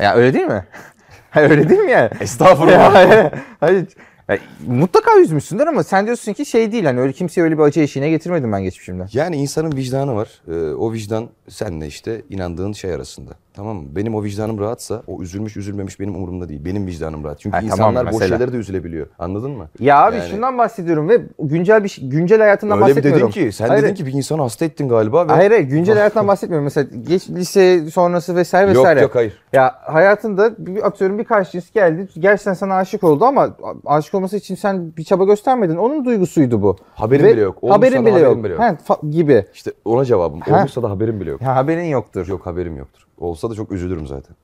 Ya 0.00 0.14
öyle 0.14 0.34
değil 0.34 0.46
mi? 0.46 0.64
Öyle 1.36 1.68
değil 1.68 1.80
mi 1.80 1.90
yani? 1.90 2.10
Estağfurullah. 2.20 2.94
hayır, 2.94 3.32
hayır. 3.60 3.86
Ya, 4.28 4.38
mutlaka 4.66 5.18
üzmüşsündür 5.20 5.66
ama 5.66 5.84
sen 5.84 6.06
diyorsun 6.06 6.32
ki 6.32 6.46
şey 6.46 6.72
değil 6.72 6.84
hani 6.84 7.00
öyle 7.00 7.12
kimseye 7.12 7.42
öyle 7.42 7.58
bir 7.58 7.62
acı 7.62 7.80
eşiğine 7.80 8.10
getirmedim 8.10 8.52
ben 8.52 8.62
geçmişimde. 8.62 9.04
Yani 9.12 9.36
insanın 9.36 9.72
vicdanı 9.76 10.14
var. 10.16 10.42
Ee, 10.48 10.74
o 10.74 10.92
vicdan 10.92 11.28
senle 11.48 11.86
işte 11.86 12.22
inandığın 12.30 12.72
şey 12.72 12.92
arasında. 12.94 13.30
Tamam 13.54 13.76
mı? 13.76 13.82
Benim 13.96 14.14
o 14.14 14.22
vicdanım 14.24 14.58
rahatsa 14.60 15.02
o 15.06 15.22
üzülmüş 15.22 15.56
üzülmemiş 15.56 16.00
benim 16.00 16.16
umurumda 16.16 16.48
değil. 16.48 16.64
Benim 16.64 16.86
vicdanım 16.86 17.24
rahat. 17.24 17.40
Çünkü 17.40 17.54
Ha, 17.56 17.60
tamam, 17.60 17.72
insanlar 17.72 18.06
boş 18.06 18.12
mesela. 18.12 18.28
şeylere 18.38 18.52
de 18.52 18.56
üzülebiliyor. 18.56 19.06
Anladın 19.18 19.50
mı? 19.50 19.68
Ya 19.80 20.04
abi 20.06 20.16
Yani- 20.16 20.28
şundan 20.30 20.58
bahsediyorum 20.58 21.08
ve 21.08 21.20
güncel 21.38 21.84
bir 21.84 21.88
şey- 21.88 22.08
güncel 22.08 22.40
hayatından 22.40 22.78
Öyle 22.78 22.86
bir 22.86 22.90
bahsetmiyorum. 22.96 23.32
dedin 23.32 23.46
ki 23.46 23.52
sen 23.52 23.68
Hayır, 23.68 23.82
dedin 23.82 23.94
ki 23.94 24.06
bir 24.06 24.12
insanı 24.12 24.42
hasta 24.42 24.64
ettin 24.64 24.88
galiba 24.88 25.28
ve 25.28 25.32
Hayır 25.32 25.50
hayır 25.50 25.64
güncel 25.64 25.94
hayattan 25.98 26.28
bahsetmiyorum. 26.28 26.64
Mesela 26.64 26.86
geç 27.08 27.30
lise 27.30 27.90
sonrası 27.90 28.36
vesaire 28.36 28.68
Yok, 28.72 28.76
vesaire. 28.78 29.00
yok, 29.00 29.14
hayır. 29.14 29.38
Ya 29.52 29.74
hayatında 29.82 30.54
bir, 30.58 30.86
atıyorum 30.86 31.18
bir 31.18 31.24
karşı 31.24 31.50
cins 31.50 31.70
geldi. 31.70 32.08
Gerçekten 32.18 32.54
sana 32.54 32.74
aşık 32.74 33.04
oldu 33.04 33.24
ama 33.24 33.56
aşık 33.86 34.14
olması 34.14 34.36
için 34.36 34.54
sen 34.54 34.96
bir 34.96 35.04
çaba 35.04 35.24
göstermedin. 35.24 35.76
Onun 35.76 36.04
duygusuydu 36.04 36.62
bu. 36.62 36.76
Haberin 36.94 37.26
bile 37.26 37.40
yok. 37.40 37.56
Olmuşsa 37.64 37.78
Haberin 37.78 37.96
da 38.02 38.06
bile 38.06 38.10
haberin 38.10 38.26
yok. 38.34 38.44
bile 38.44 38.52
yok. 38.52 38.62
He, 38.62 38.64
fa- 38.66 39.10
gibi. 39.10 39.44
işte 39.54 39.72
ona 39.84 40.04
cevabım. 40.04 40.40
Ha. 40.40 40.56
Olmuşsa 40.58 40.82
da 40.82 40.90
haberim 40.90 41.20
bile 41.20 41.30
yok. 41.30 41.40
Ya 41.42 41.56
haberin 41.56 41.84
yoktur. 41.84 42.26
Yok 42.28 42.46
haberim 42.46 42.76
yoktur. 42.76 43.06
Olsa 43.20 43.50
da 43.50 43.54
çok 43.54 43.72
üzülürüm 43.72 44.06
zaten. 44.06 44.36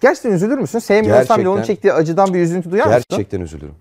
Gerçekten 0.00 0.32
üzülür 0.32 0.58
müsün? 0.58 0.78
Sevmiyorsan 0.78 1.38
bile 1.38 1.48
onun 1.48 1.56
Gerçekten- 1.56 1.74
çektiği 1.74 1.92
acıdan 1.92 2.34
bir 2.34 2.38
üzüntü 2.40 2.70
duyar 2.70 2.86
mısın? 2.86 3.02
Gerçekten 3.10 3.40
üzülürüm. 3.40 3.74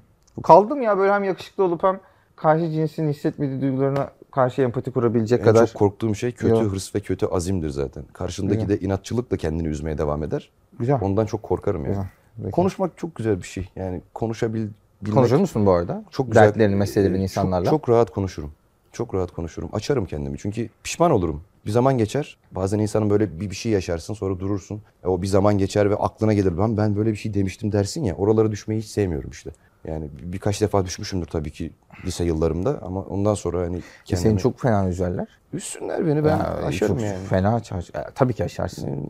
Kaldım 0.43 0.81
ya 0.81 0.97
böyle 0.97 1.13
hem 1.13 1.23
yakışıklı 1.23 1.63
olup 1.63 1.83
hem 1.83 1.99
karşı 2.35 2.71
cinsin 2.71 3.09
hissetmediği 3.09 3.61
duygularına 3.61 4.09
karşı 4.31 4.61
empati 4.61 4.91
kurabilecek 4.91 5.39
En 5.39 5.45
kadar. 5.45 5.67
çok 5.67 5.75
korktuğum 5.75 6.15
şey 6.15 6.31
kötü 6.31 6.53
Yok. 6.53 6.71
hırs 6.71 6.95
ve 6.95 6.99
kötü 6.99 7.25
azimdir 7.25 7.69
zaten. 7.69 8.03
Karşındaki 8.13 8.59
Güzel. 8.65 8.69
de 8.81 8.85
inatçılıkla 8.85 9.37
kendini 9.37 9.67
üzmeye 9.67 9.97
devam 9.97 10.23
eder. 10.23 10.49
Güzel. 10.79 10.97
Ondan 11.01 11.25
çok 11.25 11.43
korkarım 11.43 11.83
ya. 11.85 11.89
Güzel. 11.89 12.05
Peki. 12.41 12.51
Konuşmak 12.51 12.97
çok 12.97 13.15
güzel 13.15 13.37
bir 13.37 13.47
şey. 13.47 13.69
Yani 13.75 14.01
konuşabil 14.13 14.67
bilmek 15.01 15.13
Konuşur 15.17 15.37
musun 15.37 15.65
bu 15.65 15.71
arada? 15.71 16.03
çok 16.11 16.27
güzel. 16.27 16.43
Dertlerini, 16.43 16.75
meselelerini 16.75 17.17
Çok- 17.17 17.23
insanlarla. 17.23 17.69
Çok, 17.69 17.89
rahat 17.89 18.09
konuşurum. 18.11 18.51
Çok 18.91 19.13
rahat 19.15 19.31
konuşurum. 19.31 19.69
Açarım 19.73 20.05
kendimi. 20.05 20.37
Çünkü 20.37 20.69
pişman 20.83 21.11
olurum. 21.11 21.41
Bir 21.67 21.71
zaman 21.71 21.97
geçer. 21.97 22.37
Bazen 22.51 22.79
insanın 22.79 23.09
böyle 23.09 23.39
bir, 23.39 23.49
bir 23.49 23.55
şey 23.55 23.71
yaşarsın 23.71 24.13
sonra 24.13 24.39
durursun. 24.39 24.81
E, 25.03 25.07
o 25.07 25.21
bir 25.21 25.27
zaman 25.27 25.57
geçer 25.57 25.89
ve 25.89 25.95
aklına 25.95 26.33
gelir. 26.33 26.57
Ben 26.57 26.77
ben 26.77 26.95
böyle 26.95 27.11
bir 27.11 27.15
şey 27.15 27.33
demiştim 27.33 27.71
dersin 27.71 28.03
ya. 28.03 28.15
Oralara 28.15 28.51
düşmeyi 28.51 28.81
hiç 28.81 28.87
sevmiyorum 28.87 29.29
işte. 29.29 29.49
Yani 29.87 30.09
bir- 30.17 30.31
birkaç 30.33 30.61
defa 30.61 30.85
düşmüşümdür 30.85 31.25
tabii 31.25 31.51
ki 31.51 31.71
lise 32.05 32.23
yıllarımda 32.23 32.79
ama 32.81 33.01
ondan 33.01 33.33
sonra 33.33 33.61
hani 33.61 33.77
E, 33.77 33.81
kendimi... 34.05 34.29
Seni 34.29 34.39
çok 34.39 34.59
fena 34.59 34.87
üzerler. 34.89 35.27
Üssünler 35.53 36.07
beni 36.07 36.23
ben 36.23 36.29
Ya, 36.37 36.43
aşarım 36.65 36.95
çok 36.97 37.05
yani. 37.05 37.17
Fena 37.29 37.55
açar. 37.55 37.87
Ya, 37.93 38.09
tabii 38.15 38.33
ki 38.33 38.43
aşarsın. 38.43 38.87
Yani 38.87 39.05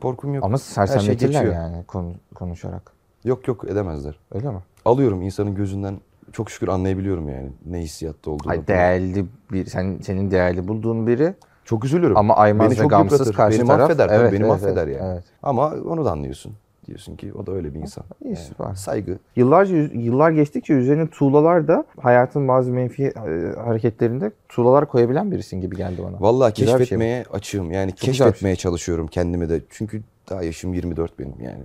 korkum 0.00 0.34
yok. 0.34 0.44
Ama 0.44 0.58
sersemletirler 0.58 1.40
geçiyor. 1.42 1.54
yani 1.54 1.84
konu- 1.84 2.14
konuşarak. 2.34 2.92
Yok 3.24 3.48
yok 3.48 3.64
edemezler. 3.68 4.18
Öyle 4.32 4.50
mi? 4.50 4.58
Alıyorum 4.84 5.22
insanın 5.22 5.54
gözünden 5.54 6.00
çok 6.32 6.50
şükür 6.50 6.68
anlayabiliyorum 6.68 7.28
yani 7.28 7.48
ne 7.66 7.78
hissiyatta 7.78 8.30
olduğunu. 8.30 8.52
Ay 8.52 8.66
değerli 8.66 9.26
bir 9.52 9.66
sen 9.66 9.98
senin 10.02 10.30
değerli 10.30 10.68
bulduğun 10.68 11.06
biri 11.06 11.34
Çok 11.64 11.84
üzülürüm. 11.84 12.16
ama 12.16 12.36
aymaz 12.36 12.66
beni 12.70 12.78
ve 12.78 12.82
çok 12.82 12.90
gamsız 12.90 13.18
yıpratır. 13.20 13.36
karşı 13.36 13.58
beni 13.58 13.66
taraf. 13.68 13.80
mahveder 13.80 14.08
Evet, 14.12 14.32
beni 14.32 14.40
evet, 14.40 14.48
mahveder 14.50 14.86
evet, 14.86 15.00
yani. 15.00 15.12
evet. 15.12 15.24
Ama 15.42 15.68
onu 15.88 16.04
da 16.04 16.10
anlıyorsun. 16.12 16.52
Diyorsun 16.86 17.16
ki 17.16 17.32
o 17.34 17.46
da 17.46 17.52
öyle 17.52 17.74
bir 17.74 17.80
insan. 17.80 18.04
İyi, 18.24 18.26
Yani 18.26 18.36
süper. 18.36 18.74
Saygı. 18.74 19.18
Yıllarca 19.36 19.76
yıllar 19.76 20.30
geçtikçe 20.30 20.74
üzerine 20.74 21.06
tuğlalar 21.08 21.68
da 21.68 21.84
hayatın 22.00 22.48
bazı 22.48 22.70
menfi 22.72 23.04
e, 23.04 23.12
hareketlerinde 23.64 24.30
tuğlalar 24.48 24.86
koyabilen 24.88 25.30
birisin 25.30 25.60
gibi 25.60 25.76
geldi 25.76 26.02
bana. 26.06 26.16
Vallahi 26.20 26.52
Güzel 26.54 26.66
şey 26.66 26.74
bu. 26.74 26.78
keşfetmeye 26.78 27.24
açığım. 27.32 27.70
Yani 27.72 27.90
bir 27.92 27.96
keşfetmeye 27.96 28.56
çalışıyorum 28.56 29.06
kendimi 29.06 29.48
de. 29.48 29.60
Çünkü 29.70 30.02
daha 30.30 30.42
yaşım 30.42 30.74
24 30.74 31.18
benim 31.18 31.34
yani. 31.40 31.62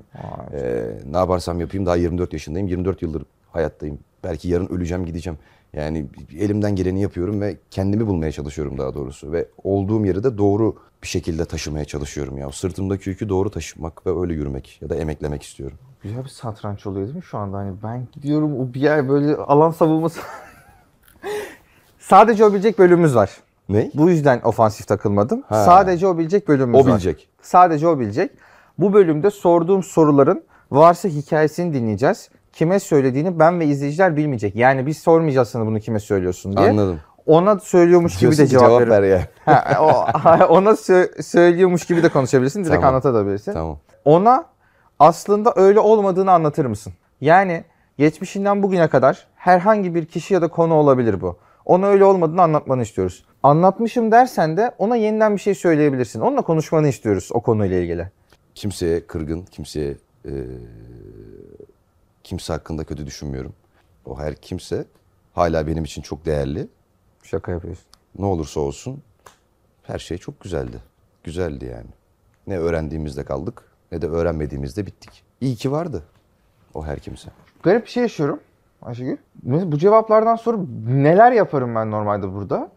Ee, 0.54 0.84
ne 1.12 1.18
yaparsam 1.18 1.60
yapayım 1.62 1.86
daha 1.86 1.96
24 1.96 2.34
yaşındayım. 2.34 2.68
24 2.68 3.02
yıldır 3.02 3.24
hayattayım. 3.52 4.00
Belki 4.24 4.50
yarın 4.50 4.68
öleceğim 4.68 5.06
gideceğim. 5.06 5.40
Yani 5.74 6.06
elimden 6.38 6.76
geleni 6.76 7.02
yapıyorum 7.02 7.42
ve 7.42 7.58
kendimi 7.72 8.08
bulmaya 8.08 8.32
çalışıyorum 8.32 8.78
daha 8.78 8.94
doğrusu. 8.94 9.32
Ve 9.32 9.48
olduğum 9.64 10.06
yeri 10.06 10.24
de 10.24 10.38
doğru 10.38 10.76
bir 11.04 11.08
şekilde 11.08 11.46
taşımaya 11.46 11.86
çalışıyorum 11.86 12.38
ya. 12.38 12.52
Sırtımdaki 12.52 13.10
yükü 13.10 13.30
doğru 13.30 13.50
taşımak 13.50 14.08
ve 14.08 14.20
öyle 14.22 14.34
yürümek 14.34 14.78
ya 14.82 14.90
da 14.90 14.96
emeklemek 14.96 15.44
istiyorum. 15.44 15.78
Güzel 16.04 16.24
bir 16.24 16.30
satranç 16.30 16.86
oluyor 16.88 17.06
değil 17.06 17.16
mi 17.18 17.24
şu 17.24 17.38
anda? 17.38 17.58
Hani 17.58 17.74
ben 17.84 18.08
gidiyorum 18.12 18.60
o 18.60 18.74
bir 18.74 18.82
yer 18.82 19.10
böyle 19.10 19.36
alan 19.36 19.72
savunması. 19.72 20.20
Sadece 22.00 22.46
o 22.46 22.54
bilecek 22.54 22.80
bölümümüz 22.80 23.16
var. 23.16 23.38
Ne? 23.70 23.92
Bu 23.94 24.10
yüzden 24.10 24.42
ofansif 24.44 24.88
takılmadım. 24.88 25.44
Ha. 25.48 25.66
Sadece 25.66 26.08
o 26.08 26.18
bilecek 26.18 26.48
bölümümüz 26.48 26.82
O 26.82 26.86
var. 26.86 26.92
bilecek. 26.94 27.30
Sadece 27.42 27.88
o 27.88 28.00
bilecek. 28.00 28.32
Bu 28.78 28.94
bölümde 28.94 29.32
sorduğum 29.32 29.84
soruların 29.84 30.44
varsa 30.72 31.10
hikayesini 31.10 31.74
dinleyeceğiz. 31.74 32.30
Kime 32.54 32.80
söylediğini 32.80 33.40
ben 33.40 33.60
ve 33.60 33.66
izleyiciler 33.66 34.16
bilmeyecek. 34.18 34.56
Yani 34.56 34.86
biz 34.86 34.98
sormayacağız 34.98 35.48
sana 35.50 35.66
bunu 35.66 35.80
kime 35.80 36.00
söylüyorsun 36.00 36.58
diye. 36.58 36.70
Anladım. 36.70 37.00
Ona 37.26 37.60
söylüyormuş 37.60 38.14
gibi 38.14 38.22
Diyorsun 38.22 38.42
de 38.44 38.46
ki 38.46 38.52
cevap, 38.52 38.82
verir. 38.82 38.90
ver 38.90 39.04
ya. 39.04 39.28
Ha, 39.46 39.78
o, 39.82 39.88
ona 40.48 40.70
sö- 40.70 41.24
söylüyormuş 41.24 41.86
gibi 41.86 42.04
de 42.04 42.10
konuşabilirsin. 42.10 42.64
Direkt 42.64 42.76
Tamam. 42.82 42.90
anlatabilirsin. 43.06 43.54
Tamam. 43.54 43.80
Ona 44.06 44.46
aslında 45.00 45.54
öyle 45.56 45.80
olmadığını 45.80 46.32
anlatır 46.32 46.66
mısın? 46.66 46.94
Yani 47.22 47.64
geçmişinden 47.98 48.64
bugüne 48.64 48.88
kadar 48.88 49.28
herhangi 49.36 49.96
bir 49.96 50.06
kişi 50.06 50.34
ya 50.34 50.42
da 50.42 50.48
konu 50.48 50.74
olabilir 50.74 51.22
bu. 51.22 51.38
Ona 51.66 51.88
öyle 51.88 52.06
olmadığını 52.06 52.42
anlatmanı 52.42 52.82
istiyoruz. 52.82 53.26
Anlatmışım 53.44 54.12
dersen 54.12 54.58
de 54.58 54.72
ona 54.78 54.96
yeniden 54.96 55.36
bir 55.36 55.42
şey 55.42 55.56
söyleyebilirsin. 55.56 56.20
Onunla 56.22 56.42
konuşmanı 56.42 56.88
istiyoruz 56.88 57.30
o 57.34 57.42
konuyla 57.42 57.78
ilgili. 57.78 58.08
Kimseye 58.56 59.08
kırgın, 59.08 59.42
kimseye 59.52 59.98
e, 60.26 60.32
kimse 62.30 62.54
hakkında 62.54 62.84
kötü 62.84 63.06
düşünmüyorum. 63.06 63.54
O 64.06 64.20
her 64.20 64.36
kimse 64.36 64.86
hala 65.34 65.68
benim 65.68 65.84
için 65.84 66.02
çok 66.02 66.26
değerli. 66.26 66.68
Şaka 67.24 67.52
yapıyorsun. 67.52 67.86
Ne 68.20 68.26
olursa 68.26 68.60
olsun 68.60 69.04
her 69.84 70.00
şey 70.00 70.18
çok 70.18 70.42
güzeldi. 70.42 70.78
Güzeldi 71.24 71.66
yani. 71.66 71.90
Ne 72.48 72.58
öğrendiğimizde 72.58 73.24
kaldık 73.24 73.64
ne 73.92 74.02
de 74.02 74.08
öğrenmediğimizde 74.08 74.86
bittik. 74.86 75.24
İyi 75.42 75.56
ki 75.56 75.72
vardı 75.72 76.04
o 76.74 76.86
her 76.86 77.00
kimse. 77.00 77.30
Garip 77.64 77.86
bir 77.86 77.90
şey 77.90 78.04
yaşıyorum 78.04 78.40
Ayşegül. 78.82 79.18
Bu 79.44 79.78
cevaplardan 79.78 80.36
sonra 80.36 80.58
neler 80.88 81.32
yaparım 81.32 81.76
ben 81.76 81.92
normalde 81.92 82.34
burada? 82.34 82.72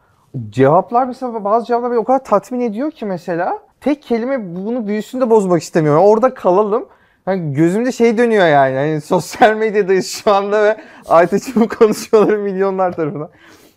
Cevaplar 0.50 1.06
mesela 1.06 1.44
bazı 1.44 1.66
cevaplar 1.66 1.90
beni 1.90 1.98
o 1.98 2.04
kadar 2.04 2.24
tatmin 2.24 2.60
ediyor 2.60 2.90
ki 2.90 3.04
mesela. 3.04 3.58
Tek 3.80 4.02
kelime 4.02 4.56
bunu 4.56 4.86
büyüsünü 4.86 5.20
de 5.20 5.30
bozmak 5.30 5.62
istemiyorum. 5.62 6.02
Orada 6.04 6.34
kalalım. 6.34 6.88
Yani 7.26 7.54
gözümde 7.54 7.92
şey 7.92 8.18
dönüyor 8.18 8.46
yani. 8.46 8.76
Hani 8.76 9.00
sosyal 9.00 9.56
medyadayız 9.56 10.06
şu 10.06 10.32
anda 10.32 10.64
ve 10.64 10.76
Aytaç'ın 11.08 11.62
bu 11.62 11.68
konuşmaları 11.68 12.38
milyonlar 12.38 12.92
tarafından. 12.92 13.30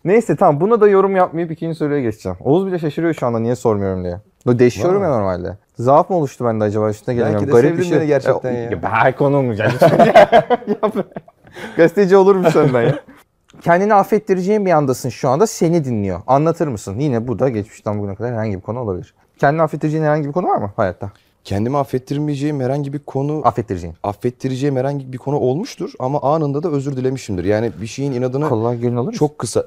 Neyse 0.05 0.35
tamam 0.35 0.61
buna 0.61 0.81
da 0.81 0.87
yorum 0.87 1.15
yapmayıp 1.15 1.51
ikinci 1.51 1.75
soruya 1.75 2.01
geçeceğim. 2.01 2.37
Oğuz 2.41 2.67
bile 2.67 2.79
şaşırıyor 2.79 3.13
şu 3.13 3.25
anda 3.25 3.39
niye 3.39 3.55
sormuyorum 3.55 4.03
diye. 4.03 4.19
Böyle 4.47 4.59
değişiyorum 4.59 5.03
ya 5.03 5.09
normalde. 5.09 5.57
Zaaf 5.79 6.09
mı 6.09 6.15
oluştu 6.15 6.45
bende 6.45 6.63
acaba 6.63 6.89
üstüne 6.89 7.15
gelemiyorum. 7.15 7.47
de 7.47 7.51
Garip 7.51 7.71
bir 7.71 7.75
sevdin 7.75 7.89
şey. 7.89 7.99
beni 7.99 8.07
gerçekten 8.07 8.51
ya. 8.51 8.57
ya. 8.61 8.71
Olmayacak. 9.19 9.71
Yapma. 10.67 11.03
Gazeteci 11.77 12.17
olur 12.17 12.35
mu 12.35 12.51
senden 12.51 12.81
ya? 12.81 12.99
Kendini 13.61 13.93
affettireceğin 13.93 14.65
bir 14.65 14.71
andasın 14.71 15.09
şu 15.09 15.29
anda 15.29 15.47
seni 15.47 15.85
dinliyor. 15.85 16.21
Anlatır 16.27 16.67
mısın? 16.67 16.99
Yine 16.99 17.27
bu 17.27 17.39
da 17.39 17.49
geçmişten 17.49 17.99
bugüne 17.99 18.15
kadar 18.15 18.31
herhangi 18.31 18.57
bir 18.57 18.61
konu 18.61 18.79
olabilir. 18.79 19.13
Kendini 19.37 19.61
affettireceğin 19.61 20.03
herhangi 20.03 20.27
bir 20.27 20.33
konu 20.33 20.47
var 20.47 20.57
mı 20.57 20.71
hayatta? 20.75 21.11
Kendimi 21.45 21.77
affettirmeyeceğim 21.77 22.59
herhangi 22.59 22.93
bir 22.93 22.99
konu 22.99 23.41
Affettireceğin. 23.43 23.95
affettireceğim 24.03 24.75
herhangi 24.75 25.13
bir 25.13 25.17
konu 25.17 25.37
olmuştur 25.37 25.93
ama 25.99 26.21
anında 26.21 26.63
da 26.63 26.69
özür 26.69 26.97
dilemişimdir. 26.97 27.43
Yani 27.43 27.71
bir 27.81 27.87
şeyin 27.87 28.11
inadına 28.11 28.49
Kolay 28.49 28.77
gelin 28.77 28.93
mısın? 28.93 29.11
çok 29.11 29.39
kısa 29.39 29.65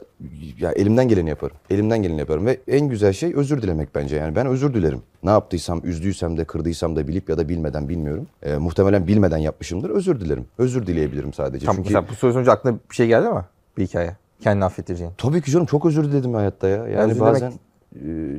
ya 0.58 0.72
elimden 0.72 1.08
geleni 1.08 1.28
yaparım. 1.28 1.56
Elimden 1.70 2.02
geleni 2.02 2.18
yaparım 2.18 2.46
ve 2.46 2.58
en 2.68 2.88
güzel 2.88 3.12
şey 3.12 3.34
özür 3.34 3.62
dilemek 3.62 3.94
bence. 3.94 4.16
Yani 4.16 4.36
ben 4.36 4.46
özür 4.46 4.74
dilerim. 4.74 5.02
Ne 5.22 5.30
yaptıysam, 5.30 5.80
üzdüysem 5.84 6.36
de, 6.36 6.44
kırdıysam 6.44 6.96
da 6.96 7.08
bilip 7.08 7.28
ya 7.28 7.38
da 7.38 7.48
bilmeden 7.48 7.88
bilmiyorum. 7.88 8.26
Ee, 8.42 8.56
muhtemelen 8.56 9.06
bilmeden 9.06 9.38
yapmışımdır. 9.38 9.90
Özür 9.90 10.20
dilerim. 10.20 10.44
Özür 10.58 10.86
dileyebilirim 10.86 11.32
sadece. 11.32 11.66
Tamam, 11.66 11.76
Çünkü 11.76 11.88
mesela 11.94 12.08
bu 12.10 12.14
soru 12.14 12.32
sonucu 12.32 12.52
aklına 12.52 12.74
bir 12.90 12.94
şey 12.94 13.06
geldi 13.06 13.28
mi? 13.28 13.44
Bir 13.78 13.86
hikaye. 13.86 14.16
Kendini 14.40 14.64
affettireceğin. 14.64 15.12
tabii 15.18 15.42
ki 15.42 15.50
canım 15.50 15.66
çok 15.66 15.86
özür 15.86 16.04
diledim 16.04 16.34
hayatta 16.34 16.68
ya. 16.68 16.88
Yani 16.88 17.10
Özür 17.12 17.20
bazen 17.20 17.50
e, 17.50 17.52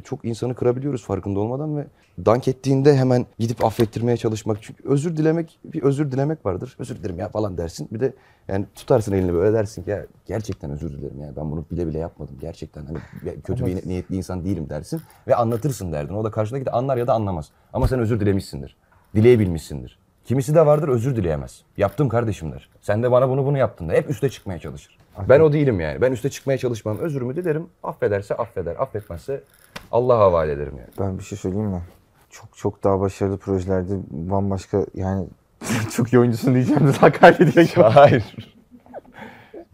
çok 0.03 0.25
insanı 0.25 0.55
kırabiliyoruz 0.55 1.03
farkında 1.03 1.39
olmadan 1.39 1.77
ve 1.77 1.87
dank 2.25 2.47
ettiğinde 2.47 2.97
hemen 2.97 3.25
gidip 3.39 3.65
affettirmeye 3.65 4.17
çalışmak. 4.17 4.57
Çünkü 4.61 4.83
özür 4.89 5.17
dilemek 5.17 5.59
bir 5.65 5.83
özür 5.83 6.11
dilemek 6.11 6.45
vardır. 6.45 6.75
Özür 6.79 6.95
dilerim 6.95 7.19
ya 7.19 7.29
falan 7.29 7.57
dersin. 7.57 7.87
Bir 7.91 7.99
de 7.99 8.13
yani 8.47 8.65
tutarsın 8.75 9.13
elini 9.13 9.33
böyle 9.33 9.53
dersin 9.53 9.83
ki 9.83 9.89
ya 9.89 10.05
gerçekten 10.25 10.71
özür 10.71 10.91
dilerim 10.91 11.21
ya 11.21 11.35
ben 11.35 11.51
bunu 11.51 11.65
bile 11.71 11.87
bile 11.87 11.99
yapmadım. 11.99 12.35
Gerçekten 12.41 12.85
hani 12.85 12.97
kötü 13.43 13.65
bir 13.65 13.87
niyetli 13.87 14.15
insan 14.15 14.45
değilim 14.45 14.69
dersin 14.69 15.01
ve 15.27 15.35
anlatırsın 15.35 15.91
derdin. 15.91 16.13
O 16.13 16.23
da 16.23 16.31
karşındaki 16.31 16.65
de 16.65 16.71
anlar 16.71 16.97
ya 16.97 17.07
da 17.07 17.13
anlamaz. 17.13 17.51
Ama 17.73 17.87
sen 17.87 17.99
özür 17.99 18.19
dilemişsindir. 18.19 18.75
Dileyebilmişsindir. 19.15 19.99
Kimisi 20.29 20.55
de 20.55 20.65
vardır 20.65 20.87
özür 20.87 21.15
dileyemez. 21.15 21.61
Yaptım 21.77 22.09
kardeşim 22.09 22.51
der. 22.51 22.69
Sen 22.81 23.03
de 23.03 23.11
bana 23.11 23.29
bunu 23.29 23.45
bunu 23.45 23.57
yaptın 23.57 23.89
der. 23.89 23.95
Hep 23.95 24.09
üste 24.09 24.29
çıkmaya 24.29 24.59
çalışır. 24.59 24.97
Ben 25.29 25.39
o 25.39 25.53
değilim 25.53 25.79
yani. 25.79 26.01
Ben 26.01 26.11
üste 26.11 26.29
çıkmaya 26.29 26.57
çalışmam. 26.57 26.97
Özürümü 26.99 27.35
dilerim. 27.35 27.67
Affederse 27.83 28.35
affeder. 28.35 28.75
Affetmezse 28.75 29.43
Allah'a 29.91 30.19
havale 30.19 30.51
ederim 30.51 30.73
yani. 30.77 30.89
Ben 30.99 31.19
bir 31.19 31.23
şey 31.23 31.37
söyleyeyim 31.37 31.67
mi? 31.67 31.81
Çok 32.29 32.57
çok 32.57 32.83
daha 32.83 32.99
başarılı 32.99 33.37
projelerde 33.37 33.93
bambaşka 34.11 34.85
yani 34.93 35.27
çok 35.91 36.13
iyi 36.13 36.19
oyuncusun 36.19 36.53
diyeceğim 36.53 36.87
de 36.87 36.91
hakaret 36.91 37.41
edecek. 37.41 37.77
Hayır. 37.77 38.35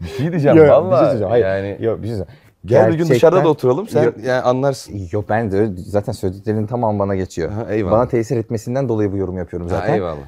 bir 0.00 0.08
şey 0.08 0.30
diyeceğim 0.30 0.56
Yok, 0.56 0.68
valla. 0.68 0.90
bir 0.90 0.96
şey 0.96 1.04
söyleyeceğim. 1.04 1.30
Hayır. 1.30 1.44
Yani 1.46 1.84
Yok 1.84 2.02
bir 2.02 2.06
şey 2.06 2.16
söyleyeceğim. 2.16 2.45
Gel 2.66 2.92
bir 2.92 2.94
gün 2.98 3.08
dışarıda 3.08 3.44
da 3.44 3.48
oturalım. 3.48 3.88
Sen 3.88 4.02
Yok. 4.04 4.14
yani 4.24 4.42
anlarsın. 4.42 5.08
Yok 5.12 5.24
ben 5.28 5.52
de 5.52 5.70
zaten 5.76 6.12
söylediklerinin 6.12 6.66
tamamı 6.66 6.98
bana 6.98 7.16
geçiyor. 7.16 7.50
Ha, 7.52 7.66
eyvallah. 7.70 7.92
Bana 7.92 8.08
tesir 8.08 8.36
etmesinden 8.36 8.88
dolayı 8.88 9.12
bu 9.12 9.16
yorum 9.16 9.38
yapıyorum 9.38 9.68
zaten. 9.68 9.88
Ha, 9.88 9.94
eyvallah. 9.94 10.26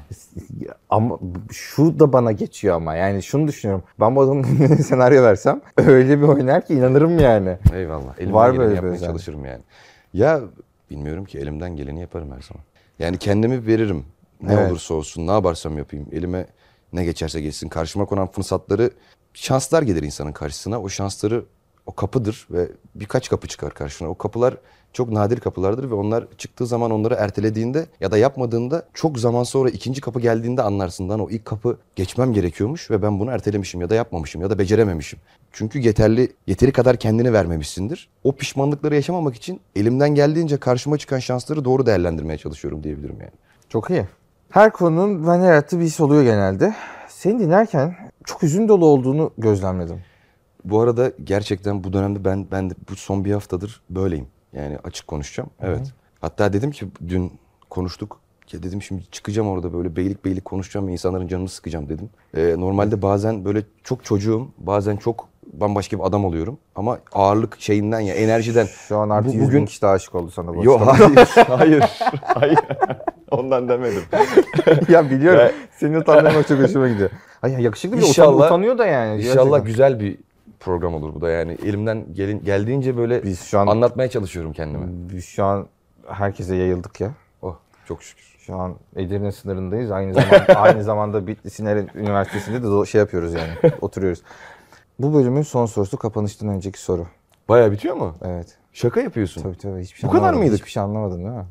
Ama 0.89 1.19
şu 1.51 1.99
da 1.99 2.13
bana 2.13 2.31
geçiyor 2.31 2.75
ama 2.75 2.95
yani 2.95 3.23
şunu 3.23 3.47
düşünüyorum. 3.47 3.83
Ben 3.99 4.15
bu 4.15 4.21
adamın 4.21 4.43
senaryo 4.87 5.23
versem 5.23 5.61
öyle 5.77 6.17
bir 6.21 6.27
oynar 6.27 6.65
ki 6.65 6.73
inanırım 6.73 7.19
yani. 7.19 7.57
Eyvallah. 7.73 8.17
Elimden 8.17 8.33
Var 8.33 8.57
böyle 8.57 8.73
yapmaya 8.75 8.91
özellik. 8.93 9.09
çalışırım 9.11 9.45
yani. 9.45 9.61
Ya 10.13 10.41
bilmiyorum 10.91 11.25
ki 11.25 11.39
elimden 11.39 11.75
geleni 11.75 12.01
yaparım 12.01 12.27
her 12.31 12.41
zaman. 12.41 12.63
Yani 12.99 13.17
kendimi 13.17 13.67
veririm. 13.67 14.05
Ne 14.41 14.53
Evet. 14.53 14.71
olursa 14.71 14.93
olsun, 14.93 15.27
ne 15.27 15.31
yaparsam 15.31 15.77
yapayım. 15.77 16.05
Elime 16.11 16.45
ne 16.93 17.05
geçerse 17.05 17.41
geçsin. 17.41 17.69
Karşıma 17.69 18.05
konan 18.05 18.27
fırsatları, 18.27 18.89
şanslar 19.33 19.81
gelir 19.83 20.03
insanın 20.03 20.31
karşısına. 20.31 20.81
O 20.81 20.89
şansları, 20.89 21.45
o 21.89 21.95
kapıdır 21.95 22.47
ve 22.51 22.67
birkaç 22.95 23.29
kapı 23.29 23.47
çıkar 23.47 23.73
karşına. 23.73 24.09
O 24.09 24.17
kapılar 24.17 24.57
çok 24.93 25.11
nadir 25.11 25.39
kapılardır 25.39 25.89
ve 25.89 25.93
onlar 25.93 26.27
çıktığı 26.37 26.67
zaman 26.67 26.91
onları 26.91 27.13
ertelediğinde 27.13 27.85
ya 27.99 28.11
da 28.11 28.17
yapmadığında 28.17 28.83
çok 28.93 29.19
zaman 29.19 29.43
sonra 29.43 29.69
ikinci 29.69 30.01
kapı 30.01 30.19
geldiğinde 30.19 30.61
anlarsın. 30.61 31.09
Lan 31.09 31.19
o 31.19 31.29
ilk 31.29 31.45
kapı 31.45 31.77
geçmem 31.95 32.33
gerekiyormuş 32.33 32.91
ve 32.91 33.01
ben 33.01 33.19
bunu 33.19 33.31
ertelemişim 33.31 33.81
ya 33.81 33.89
da 33.89 33.95
yapmamışım 33.95 34.41
ya 34.41 34.49
da 34.49 34.59
becerememişim. 34.59 35.19
Çünkü 35.51 35.79
yeterli 35.79 36.31
yeteri 36.47 36.71
kadar 36.71 36.97
kendini 36.97 37.33
vermemişsindir. 37.33 38.09
O 38.23 38.31
pişmanlıkları 38.31 38.95
yaşamamak 38.95 39.35
için 39.35 39.61
elimden 39.75 40.15
geldiğince 40.15 40.57
karşıma 40.57 40.97
çıkan 40.97 41.19
şansları 41.19 41.65
doğru 41.65 41.85
değerlendirmeye 41.85 42.37
çalışıyorum 42.37 42.83
diyebilirim 42.83 43.17
yani. 43.19 43.33
Çok 43.69 43.89
iyi. 43.89 44.05
Her 44.49 44.71
konunun 44.71 45.27
bende 45.27 45.45
yarattığı 45.45 45.79
bir 45.79 45.85
his 45.85 45.99
oluyor 45.99 46.23
genelde. 46.23 46.75
Seni 47.07 47.39
dinlerken 47.39 47.95
çok 48.25 48.41
hüzün 48.41 48.67
dolu 48.67 48.85
olduğunu 48.85 49.31
gözlemledim. 49.37 50.08
Bu 50.63 50.81
arada 50.81 51.11
gerçekten 51.23 51.83
bu 51.83 51.93
dönemde 51.93 52.25
ben 52.25 52.47
ben 52.51 52.69
de 52.69 52.73
bu 52.91 52.95
son 52.95 53.25
bir 53.25 53.31
haftadır 53.33 53.81
böyleyim. 53.89 54.27
Yani 54.53 54.77
açık 54.83 55.07
konuşacağım. 55.07 55.49
Evet. 55.61 55.93
Hatta 56.21 56.53
dedim 56.53 56.71
ki 56.71 56.85
dün 57.07 57.31
konuştuk. 57.69 58.19
Ya 58.53 58.63
dedim 58.63 58.81
şimdi 58.81 59.03
çıkacağım 59.11 59.47
orada 59.49 59.73
böyle 59.73 59.95
beylik 59.95 60.25
beylik 60.25 60.45
konuşacağım 60.45 60.87
ve 60.87 60.91
insanların 60.91 61.27
canını 61.27 61.49
sıkacağım 61.49 61.89
dedim. 61.89 62.09
Ee, 62.37 62.55
normalde 62.57 63.01
bazen 63.01 63.45
böyle 63.45 63.63
çok 63.83 64.03
çocuğum, 64.05 64.47
bazen 64.57 64.95
çok 64.97 65.27
bambaşka 65.53 65.99
bir 65.99 66.03
adam 66.03 66.25
oluyorum. 66.25 66.57
Ama 66.75 66.99
ağırlık 67.13 67.59
şeyinden 67.61 67.99
ya 67.99 68.13
enerjiden. 68.15 68.65
Şu 68.65 68.97
an 68.97 69.09
artı 69.09 69.27
Bu- 69.29 69.33
100 69.33 69.41
bin 69.41 69.47
bugün 69.47 69.65
kişi 69.65 69.81
daha 69.81 69.91
aşık 69.91 70.15
oldu 70.15 70.31
sana. 70.31 70.55
bu 70.55 70.63
Yok 70.65 70.81
hayır, 70.81 71.15
hayır, 71.47 71.83
hayır. 72.23 72.59
Ondan 73.31 73.69
demedim. 73.69 74.01
ya 74.89 75.09
biliyorum. 75.09 75.39
Ya- 75.39 75.51
Seni 75.77 75.97
utandırmak 75.97 76.47
çok 76.47 76.59
hoşuma 76.59 76.87
gidiyor. 76.89 77.09
Ay 77.41 77.51
ya 77.51 77.59
yakışıklı 77.59 77.97
bir 77.97 78.01
de 78.01 78.05
utan- 78.05 78.09
İnşallah- 78.09 78.45
utanıyor 78.45 78.77
da 78.77 78.85
yani. 78.85 79.21
İnşallah 79.21 79.35
gerçekten. 79.43 79.63
güzel 79.65 79.99
bir 79.99 80.17
program 80.59 80.93
olur 80.93 81.15
bu 81.15 81.21
da 81.21 81.29
yani. 81.29 81.57
Elimden 81.65 82.13
gelin, 82.13 82.43
geldiğince 82.43 82.97
böyle 82.97 83.23
Biz 83.23 83.41
şu 83.41 83.59
an 83.59 83.67
anlatmaya 83.67 84.09
çalışıyorum 84.09 84.53
kendime. 84.53 84.85
biz 84.89 85.25
şu 85.25 85.45
an 85.45 85.67
herkese 86.07 86.55
yayıldık 86.55 87.01
ya. 87.01 87.11
Oh 87.41 87.55
çok 87.87 88.03
şükür. 88.03 88.23
Şu 88.39 88.55
an 88.55 88.75
Edirne 88.95 89.31
sınırındayız. 89.31 89.91
Aynı 89.91 90.13
zamanda 90.13 90.53
aynı 90.55 90.83
zamanda 90.83 91.27
Bitlis 91.27 91.59
İnegöl 91.59 91.87
Üniversitesi'nde 91.95 92.63
de 92.63 92.85
şey 92.85 92.99
yapıyoruz 92.99 93.33
yani. 93.33 93.53
Oturuyoruz. 93.81 94.21
Bu 94.99 95.13
bölümün 95.13 95.41
son 95.41 95.65
sorusu 95.65 95.97
kapanıştan 95.97 96.49
önceki 96.49 96.81
soru. 96.81 97.07
Baya 97.49 97.71
bitiyor 97.71 97.95
mu? 97.95 98.15
Evet. 98.21 98.57
Şaka 98.73 99.01
yapıyorsun. 99.01 99.41
Tabii 99.41 99.57
tabii 99.57 99.81
hiçbir 99.81 99.99
şey 99.99 100.07
Bu 100.07 100.11
kadar 100.11 100.21
anlamadım. 100.21 100.39
mıydık? 100.39 100.57
Hiçbir 100.59 100.71
şey 100.71 100.83
anlamadın 100.83 101.17
değil 101.17 101.29
mi? 101.29 101.45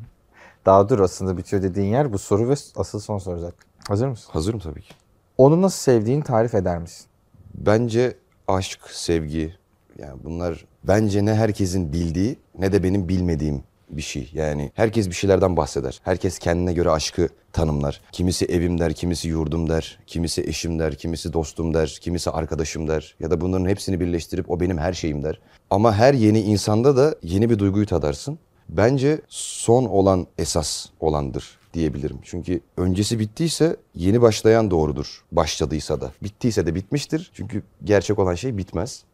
Daha 0.66 0.88
dur 0.88 0.98
aslında 1.00 1.36
bitiyor 1.36 1.62
dediğin 1.62 1.92
yer 1.92 2.12
bu 2.12 2.18
soru 2.18 2.48
ve 2.48 2.54
asıl 2.76 3.00
son 3.00 3.18
soru 3.18 3.38
zaten. 3.38 3.58
Hazır 3.88 4.08
mısın? 4.08 4.32
Hazırım 4.32 4.58
tabii 4.58 4.82
ki. 4.82 4.94
Onu 5.38 5.62
nasıl 5.62 5.78
sevdiğini 5.78 6.22
tarif 6.22 6.54
eder 6.54 6.78
misin? 6.78 7.06
Bence 7.54 8.16
aşk, 8.48 8.80
sevgi 8.90 9.54
yani 9.98 10.24
bunlar 10.24 10.64
bence 10.84 11.24
ne 11.24 11.34
herkesin 11.34 11.92
bildiği 11.92 12.36
ne 12.58 12.72
de 12.72 12.82
benim 12.82 13.08
bilmediğim 13.08 13.62
bir 13.90 14.02
şey. 14.02 14.30
Yani 14.32 14.70
herkes 14.74 15.08
bir 15.08 15.14
şeylerden 15.14 15.56
bahseder. 15.56 16.00
Herkes 16.04 16.38
kendine 16.38 16.72
göre 16.72 16.90
aşkı 16.90 17.28
tanımlar. 17.52 18.00
Kimisi 18.12 18.44
evim 18.44 18.78
der, 18.78 18.92
kimisi 18.92 19.28
yurdum 19.28 19.68
der, 19.68 19.98
kimisi 20.06 20.42
eşim 20.42 20.78
der, 20.78 20.94
kimisi 20.94 21.32
dostum 21.32 21.74
der, 21.74 21.98
kimisi 22.00 22.30
arkadaşım 22.30 22.88
der 22.88 23.16
ya 23.20 23.30
da 23.30 23.40
bunların 23.40 23.68
hepsini 23.68 24.00
birleştirip 24.00 24.50
o 24.50 24.60
benim 24.60 24.78
her 24.78 24.92
şeyim 24.92 25.22
der. 25.22 25.40
Ama 25.70 25.94
her 25.94 26.14
yeni 26.14 26.40
insanda 26.40 26.96
da 26.96 27.14
yeni 27.22 27.50
bir 27.50 27.58
duyguyu 27.58 27.86
tadarsın. 27.86 28.38
Bence 28.68 29.20
son 29.28 29.84
olan 29.84 30.26
esas 30.38 30.86
olandır 31.00 31.57
diyebilirim. 31.74 32.18
Çünkü 32.22 32.60
öncesi 32.76 33.18
bittiyse 33.18 33.76
yeni 33.94 34.22
başlayan 34.22 34.70
doğrudur. 34.70 35.24
Başladıysa 35.32 36.00
da. 36.00 36.12
Bittiyse 36.22 36.66
de 36.66 36.74
bitmiştir. 36.74 37.30
Çünkü 37.34 37.62
gerçek 37.84 38.18
olan 38.18 38.34
şey 38.34 38.56
bitmez. 38.56 39.04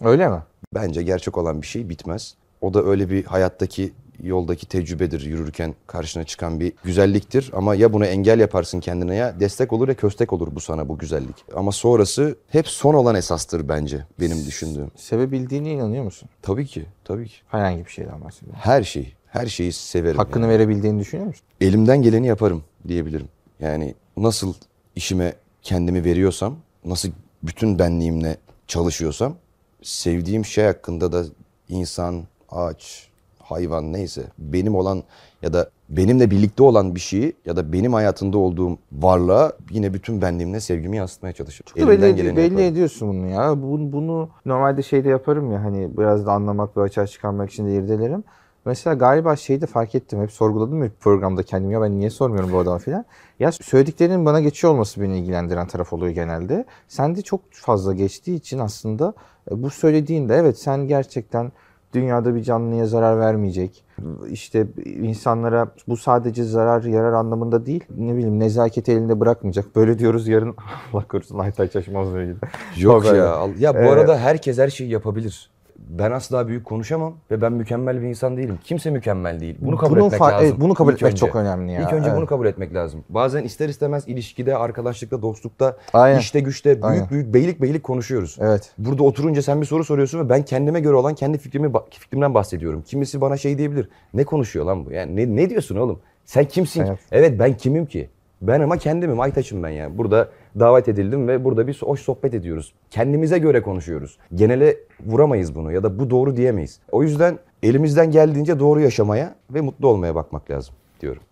Öyle 0.00 0.28
mi? 0.28 0.42
Bence 0.74 1.02
gerçek 1.02 1.38
olan 1.38 1.62
bir 1.62 1.66
şey 1.66 1.88
bitmez. 1.88 2.34
O 2.60 2.74
da 2.74 2.84
öyle 2.84 3.10
bir 3.10 3.24
hayattaki 3.24 3.92
yoldaki 4.22 4.68
tecrübedir. 4.68 5.20
Yürürken 5.20 5.74
karşına 5.86 6.24
çıkan 6.24 6.60
bir 6.60 6.72
güzelliktir. 6.84 7.50
Ama 7.54 7.74
ya 7.74 7.92
bunu 7.92 8.06
engel 8.06 8.40
yaparsın 8.40 8.80
kendine 8.80 9.14
ya 9.16 9.40
destek 9.40 9.72
olur 9.72 9.88
ya 9.88 9.94
köstek 9.94 10.32
olur 10.32 10.48
bu 10.52 10.60
sana 10.60 10.88
bu 10.88 10.98
güzellik. 10.98 11.44
Ama 11.56 11.72
sonrası 11.72 12.36
hep 12.48 12.68
son 12.68 12.94
olan 12.94 13.14
esastır 13.14 13.68
bence 13.68 14.06
benim 14.20 14.46
düşündüğüm. 14.46 14.90
Sevebildiğine 14.96 15.70
inanıyor 15.72 16.04
musun? 16.04 16.28
Tabii 16.42 16.66
ki, 16.66 16.86
tabii 17.04 17.28
ki. 17.28 17.34
Herhangi 17.48 17.84
bir 17.84 17.90
şeyden 17.90 18.24
bahsediyorum. 18.24 18.60
Her 18.62 18.82
şey, 18.82 19.14
her 19.32 19.46
şeyi 19.46 19.72
severim. 19.72 20.16
Hakkını 20.16 20.44
yani. 20.44 20.54
verebildiğini 20.54 21.00
düşünüyor 21.00 21.26
musun? 21.26 21.46
elimden 21.60 22.02
geleni 22.02 22.26
yaparım 22.26 22.62
diyebilirim. 22.88 23.28
Yani 23.60 23.94
nasıl 24.16 24.54
işime 24.96 25.34
kendimi 25.62 26.04
veriyorsam, 26.04 26.56
nasıl 26.84 27.08
bütün 27.42 27.78
benliğimle 27.78 28.36
çalışıyorsam, 28.66 29.34
sevdiğim 29.82 30.44
şey 30.44 30.64
hakkında 30.64 31.12
da 31.12 31.24
insan, 31.68 32.22
ağaç, 32.50 33.08
hayvan 33.38 33.92
neyse 33.92 34.22
benim 34.38 34.74
olan 34.74 35.02
ya 35.42 35.52
da 35.52 35.70
benimle 35.88 36.30
birlikte 36.30 36.62
olan 36.62 36.94
bir 36.94 37.00
şeyi 37.00 37.32
ya 37.46 37.56
da 37.56 37.72
benim 37.72 37.92
hayatında 37.92 38.38
olduğum 38.38 38.78
varlığa 38.92 39.52
yine 39.70 39.94
bütün 39.94 40.22
benliğimle 40.22 40.60
sevgimi 40.60 40.96
yansıtmaya 40.96 41.32
çalışırım. 41.32 41.72
Çok 41.74 41.88
da 41.88 41.88
belli, 41.88 42.16
geleni 42.16 42.36
belli 42.36 42.44
yaparım. 42.44 42.58
ediyorsun 42.58 43.08
bunu 43.08 43.28
ya. 43.28 43.62
Bunu, 43.62 43.92
bunu 43.92 44.28
normalde 44.46 44.82
şeyde 44.82 45.08
yaparım 45.08 45.52
ya 45.52 45.64
hani 45.64 45.96
biraz 45.98 46.26
da 46.26 46.32
anlamak 46.32 46.76
ve 46.76 46.82
açığa 46.82 47.06
çıkarmak 47.06 47.50
için 47.50 47.66
de 47.66 47.74
irdelerim. 47.74 48.24
Mesela 48.64 48.94
galiba 48.94 49.36
şeyi 49.36 49.60
de 49.60 49.66
fark 49.66 49.94
ettim. 49.94 50.22
Hep 50.22 50.32
sorguladım 50.32 50.82
ya 50.84 50.90
programda 51.00 51.42
kendimi 51.42 51.74
ya 51.74 51.82
ben 51.82 51.98
niye 51.98 52.10
sormuyorum 52.10 52.52
bu 52.52 52.58
adama 52.58 52.78
filan. 52.78 53.04
Ya 53.40 53.52
söylediklerinin 53.52 54.26
bana 54.26 54.40
geçiyor 54.40 54.72
olması 54.72 55.00
beni 55.02 55.18
ilgilendiren 55.18 55.66
taraf 55.66 55.92
oluyor 55.92 56.12
genelde. 56.12 56.64
Sende 56.88 57.22
çok 57.22 57.40
fazla 57.52 57.92
geçtiği 57.92 58.34
için 58.36 58.58
aslında 58.58 59.14
e, 59.50 59.62
bu 59.62 59.70
söylediğinde 59.70 60.34
evet 60.34 60.58
sen 60.58 60.88
gerçekten 60.88 61.52
dünyada 61.94 62.34
bir 62.34 62.42
canlıya 62.42 62.86
zarar 62.86 63.20
vermeyecek. 63.20 63.84
İşte 64.30 64.66
insanlara 64.86 65.68
bu 65.88 65.96
sadece 65.96 66.44
zarar 66.44 66.82
yarar 66.84 67.12
anlamında 67.12 67.66
değil. 67.66 67.84
Ne 67.96 68.12
bileyim 68.16 68.40
nezaketi 68.40 68.92
elinde 68.92 69.20
bırakmayacak. 69.20 69.76
Böyle 69.76 69.98
diyoruz 69.98 70.28
yarın 70.28 70.56
Allah 70.92 71.04
korusun 71.08 71.38
Aytaç 71.38 71.76
ilgili. 71.76 72.36
Yok 72.76 73.04
ya. 73.04 73.48
Ya 73.58 73.74
bu 73.74 73.78
Ee, 73.78 73.90
arada 73.90 74.18
herkes 74.18 74.58
her 74.58 74.68
şeyi 74.68 74.90
yapabilir. 74.90 75.50
Ben 75.88 76.10
asla 76.10 76.48
büyük 76.48 76.64
konuşamam 76.64 77.14
ve 77.30 77.40
ben 77.42 77.52
mükemmel 77.52 78.02
bir 78.02 78.06
insan 78.06 78.36
değilim. 78.36 78.58
Kimse 78.64 78.90
mükemmel 78.90 79.40
değil. 79.40 79.56
Bunu 79.60 79.76
kabul 79.76 79.96
Bunun 79.96 80.06
etmek 80.06 80.20
lazım. 80.20 80.38
evet, 80.42 80.54
bunu 80.60 80.74
kabul 80.74 80.90
İlk 80.92 80.98
etmek 80.98 81.12
önce. 81.12 81.20
çok 81.26 81.36
önemli 81.36 81.72
ya. 81.72 81.80
İlk 81.82 81.92
önce 81.92 82.08
Evet. 82.08 82.18
bunu 82.18 82.26
kabul 82.26 82.46
etmek 82.46 82.74
lazım. 82.74 83.04
Bazen 83.08 83.42
ister 83.42 83.68
istemez 83.68 84.08
ilişkide, 84.08 84.56
arkadaşlıkta, 84.56 85.22
dostlukta, 85.22 85.76
Aynen. 85.92 86.18
işte 86.18 86.40
güçte 86.40 86.70
büyük 86.70 86.84
Aynen. 86.84 87.10
büyük 87.10 87.34
beylik 87.34 87.62
beylik 87.62 87.82
konuşuyoruz. 87.82 88.36
Evet. 88.40 88.70
Burada 88.78 89.02
oturunca 89.02 89.42
sen 89.42 89.60
bir 89.60 89.66
soru 89.66 89.84
soruyorsun 89.84 90.18
ve 90.20 90.28
ben 90.28 90.42
kendime 90.44 90.80
göre 90.80 90.94
olan 90.94 91.14
kendi 91.14 91.38
fikrimi 91.38 91.72
fikrimden 91.90 92.34
bahsediyorum. 92.34 92.82
Kimisi 92.82 93.20
bana 93.20 93.36
şey 93.36 93.58
diyebilir. 93.58 93.88
Ne 94.14 94.24
konuşuyor 94.24 94.64
lan 94.64 94.86
bu? 94.86 94.92
Yani 94.92 95.16
ne, 95.16 95.36
ne 95.36 95.50
diyorsun 95.50 95.76
oğlum? 95.76 96.00
Sen 96.24 96.44
kimsin? 96.44 96.84
Evet. 96.86 96.98
Evet 97.12 97.38
ben 97.38 97.56
kimim 97.56 97.86
ki? 97.86 98.08
Ben 98.42 98.60
ama 98.60 98.76
kendimim, 98.76 99.20
Aytaç'ım 99.20 99.62
ben 99.62 99.68
yani. 99.68 99.98
Burada 99.98 100.28
davet 100.58 100.88
edildim 100.88 101.28
ve 101.28 101.44
burada 101.44 101.66
bir 101.66 101.82
hoş 101.82 102.00
sohbet 102.00 102.34
ediyoruz. 102.34 102.72
Kendimize 102.90 103.38
göre 103.38 103.62
konuşuyoruz. 103.62 104.18
Genele 104.34 104.76
vuramayız 105.06 105.54
bunu 105.54 105.72
ya 105.72 105.82
da 105.82 105.98
bu 105.98 106.10
doğru 106.10 106.36
diyemeyiz. 106.36 106.80
O 106.92 107.02
yüzden 107.02 107.38
elimizden 107.62 108.10
geldiğince 108.10 108.58
doğru 108.60 108.80
yaşamaya 108.80 109.34
ve 109.50 109.60
mutlu 109.60 109.88
olmaya 109.88 110.14
bakmak 110.14 110.50
lazım 110.50 110.74
diyorum. 111.00 111.22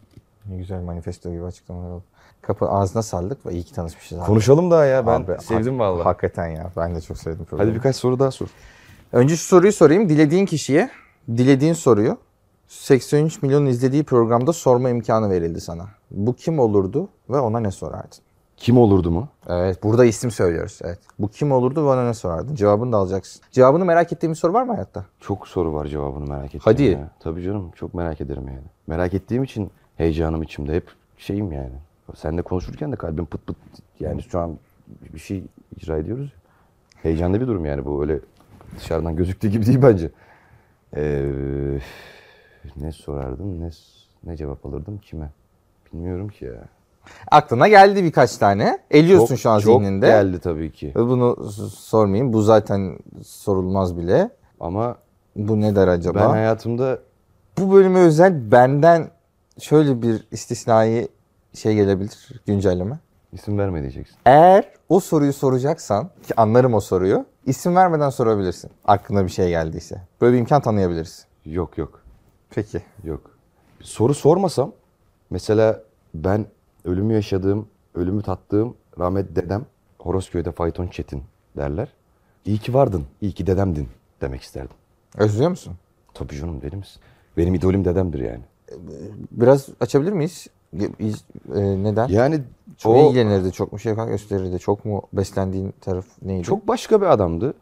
Ne 0.48 0.56
güzel 0.56 0.80
manifesto 0.82 1.30
gibi 1.32 1.44
açıklamalar 1.44 1.90
oldu. 1.90 2.04
Kapı 2.42 2.68
ağzına 2.68 3.02
sağlık 3.02 3.46
ve 3.46 3.52
iyi 3.52 3.62
ki 3.62 3.74
tanışmışız. 3.74 4.18
abi. 4.18 4.26
Konuşalım 4.26 4.70
daha 4.70 4.84
ya 4.84 5.06
ben 5.06 5.20
Abi, 5.20 5.32
sevdim 5.42 5.72
hak- 5.72 5.80
vallahi. 5.80 6.02
Hakikaten 6.04 6.46
ya. 6.46 6.70
Ben 6.76 6.94
de 6.94 7.00
çok 7.00 7.18
sevdim 7.18 7.44
programı. 7.44 7.68
Hadi 7.70 7.78
birkaç 7.78 7.96
soru 7.96 8.18
daha 8.18 8.30
sor. 8.30 8.46
Önce 9.12 9.36
şu 9.36 9.44
soruyu 9.44 9.72
sorayım. 9.72 10.08
Dilediğin 10.08 10.46
kişiye 10.46 10.90
dilediğin 11.36 11.72
soruyu 11.72 12.16
83 12.68 13.42
milyon 13.42 13.66
izlediği 13.66 14.04
programda 14.04 14.52
sorma 14.52 14.90
imkanı 14.90 15.30
verildi 15.30 15.60
sana. 15.60 15.88
Bu 16.10 16.36
kim 16.36 16.58
olurdu 16.58 17.08
ve 17.30 17.38
ona 17.38 17.60
ne 17.60 17.70
sorardın? 17.70 18.18
Kim 18.60 18.78
olurdu 18.78 19.10
mu? 19.10 19.28
Evet. 19.48 19.82
Burada 19.82 20.04
isim 20.04 20.30
söylüyoruz. 20.30 20.78
Evet. 20.84 20.98
Bu 21.18 21.28
kim 21.28 21.52
olurdu 21.52 21.88
ona 21.88 22.04
ne 22.06 22.14
sorardın? 22.14 22.54
Cevabını 22.54 22.92
da 22.92 22.96
alacaksın. 22.96 23.42
Cevabını 23.50 23.84
merak 23.84 24.12
ettiğin 24.12 24.32
bir 24.32 24.38
soru 24.38 24.52
var 24.52 24.62
mı 24.62 24.72
hayatta? 24.72 25.04
Çok 25.20 25.48
soru 25.48 25.74
var 25.74 25.86
cevabını 25.86 26.26
merak 26.28 26.44
ettiğim. 26.44 26.60
Hadi. 26.64 26.82
ya. 26.82 27.10
Tabii 27.20 27.42
canım 27.42 27.70
çok 27.70 27.94
merak 27.94 28.20
ederim 28.20 28.48
yani. 28.48 28.66
Merak 28.86 29.14
ettiğim 29.14 29.42
için 29.44 29.70
heyecanım 29.96 30.42
içimde 30.42 30.74
hep 30.74 30.88
şeyim 31.18 31.52
yani. 31.52 31.74
Seninle 32.16 32.42
konuşurken 32.42 32.92
de 32.92 32.96
kalbim 32.96 33.26
pıt 33.26 33.46
pıt 33.46 33.56
yani 34.00 34.22
şu 34.22 34.38
an 34.38 34.58
bir 35.14 35.18
şey 35.18 35.44
icra 35.76 35.98
ediyoruz. 35.98 36.32
ya. 36.34 36.40
Heyecanlı 37.02 37.40
bir 37.40 37.46
durum 37.46 37.64
yani 37.64 37.84
bu 37.84 38.02
öyle 38.02 38.20
dışarıdan 38.76 39.16
gözüktüğü 39.16 39.48
gibi 39.48 39.66
değil 39.66 39.82
bence. 39.82 40.10
Ee, 40.96 41.80
ne 42.76 42.92
sorardım 42.92 43.60
ne 43.60 43.70
ne 44.24 44.36
cevap 44.36 44.66
alırdım 44.66 44.98
kime? 44.98 45.30
Bilmiyorum 45.92 46.28
ki 46.28 46.44
ya. 46.44 46.68
Aklına 47.30 47.68
geldi 47.68 48.04
birkaç 48.04 48.36
tane. 48.36 48.78
Eliyorsun 48.90 49.34
şu 49.36 49.50
an 49.50 49.58
çok 49.60 49.82
zihninde. 49.82 50.06
geldi 50.06 50.38
tabii 50.40 50.72
ki. 50.72 50.92
Bunu 50.94 51.50
sormayayım. 51.76 52.32
Bu 52.32 52.42
zaten 52.42 52.98
sorulmaz 53.24 53.96
bile. 53.98 54.30
Ama 54.60 54.96
Bu 55.36 55.60
ne 55.60 55.76
der 55.76 55.88
acaba? 55.88 56.20
ben 56.20 56.28
hayatımda 56.28 56.98
Bu 57.58 57.72
bölüme 57.72 57.98
özel 57.98 58.50
benden 58.52 59.10
şöyle 59.58 60.02
bir 60.02 60.26
istisnai 60.30 61.08
şey 61.54 61.74
gelebilir. 61.74 62.42
Güncelleme. 62.46 62.98
isim 63.32 63.58
verme 63.58 63.80
diyeceksin. 63.82 64.16
Eğer 64.26 64.64
o 64.88 65.00
soruyu 65.00 65.32
soracaksan 65.32 66.04
ki 66.26 66.34
anlarım 66.36 66.74
o 66.74 66.80
soruyu. 66.80 67.24
isim 67.46 67.76
vermeden 67.76 68.10
sorabilirsin. 68.10 68.70
Aklına 68.84 69.24
bir 69.24 69.28
şey 69.30 69.48
geldiyse. 69.48 70.02
Böyle 70.20 70.34
bir 70.34 70.38
imkan 70.38 70.62
tanıyabiliriz. 70.62 71.26
Yok 71.44 71.78
yok. 71.78 72.00
Peki. 72.50 72.82
Yok. 73.04 73.20
Soru 73.80 74.14
sormasam 74.14 74.72
mesela 75.30 75.80
ben 76.14 76.46
ölümü 76.84 77.14
yaşadığım, 77.14 77.66
ölümü 77.94 78.22
tattığım 78.22 78.74
rahmet 78.98 79.36
dedem 79.36 79.66
Horosköy'de 79.98 80.52
fayton 80.52 80.86
çetin 80.86 81.22
derler. 81.56 81.88
İyi 82.44 82.58
ki 82.58 82.74
vardın, 82.74 83.04
iyi 83.20 83.32
ki 83.32 83.46
dedemdin 83.46 83.88
demek 84.20 84.42
isterdim. 84.42 84.76
Özlüyor 85.18 85.50
musun? 85.50 85.72
Tabii 86.14 86.36
canım 86.36 86.62
deli 86.62 86.76
misin? 86.76 87.02
Benim 87.36 87.54
idolüm 87.54 87.84
dedemdir 87.84 88.18
yani. 88.18 88.42
Biraz 89.30 89.68
açabilir 89.80 90.12
miyiz? 90.12 90.46
İz- 90.98 91.24
e, 91.54 91.60
neden? 91.82 92.08
Yani 92.08 92.40
çok 92.78 92.96
o 92.96 93.08
ilgilenirdi, 93.08 93.52
çok 93.52 93.72
mu 93.72 93.78
şefkat 93.78 94.08
gösterirdi, 94.08 94.58
çok 94.58 94.84
mu 94.84 95.02
beslendiğin 95.12 95.74
taraf 95.80 96.04
neydi? 96.22 96.42
çok 96.42 96.68
başka 96.68 97.00
bir 97.00 97.06
adamdı. 97.06 97.54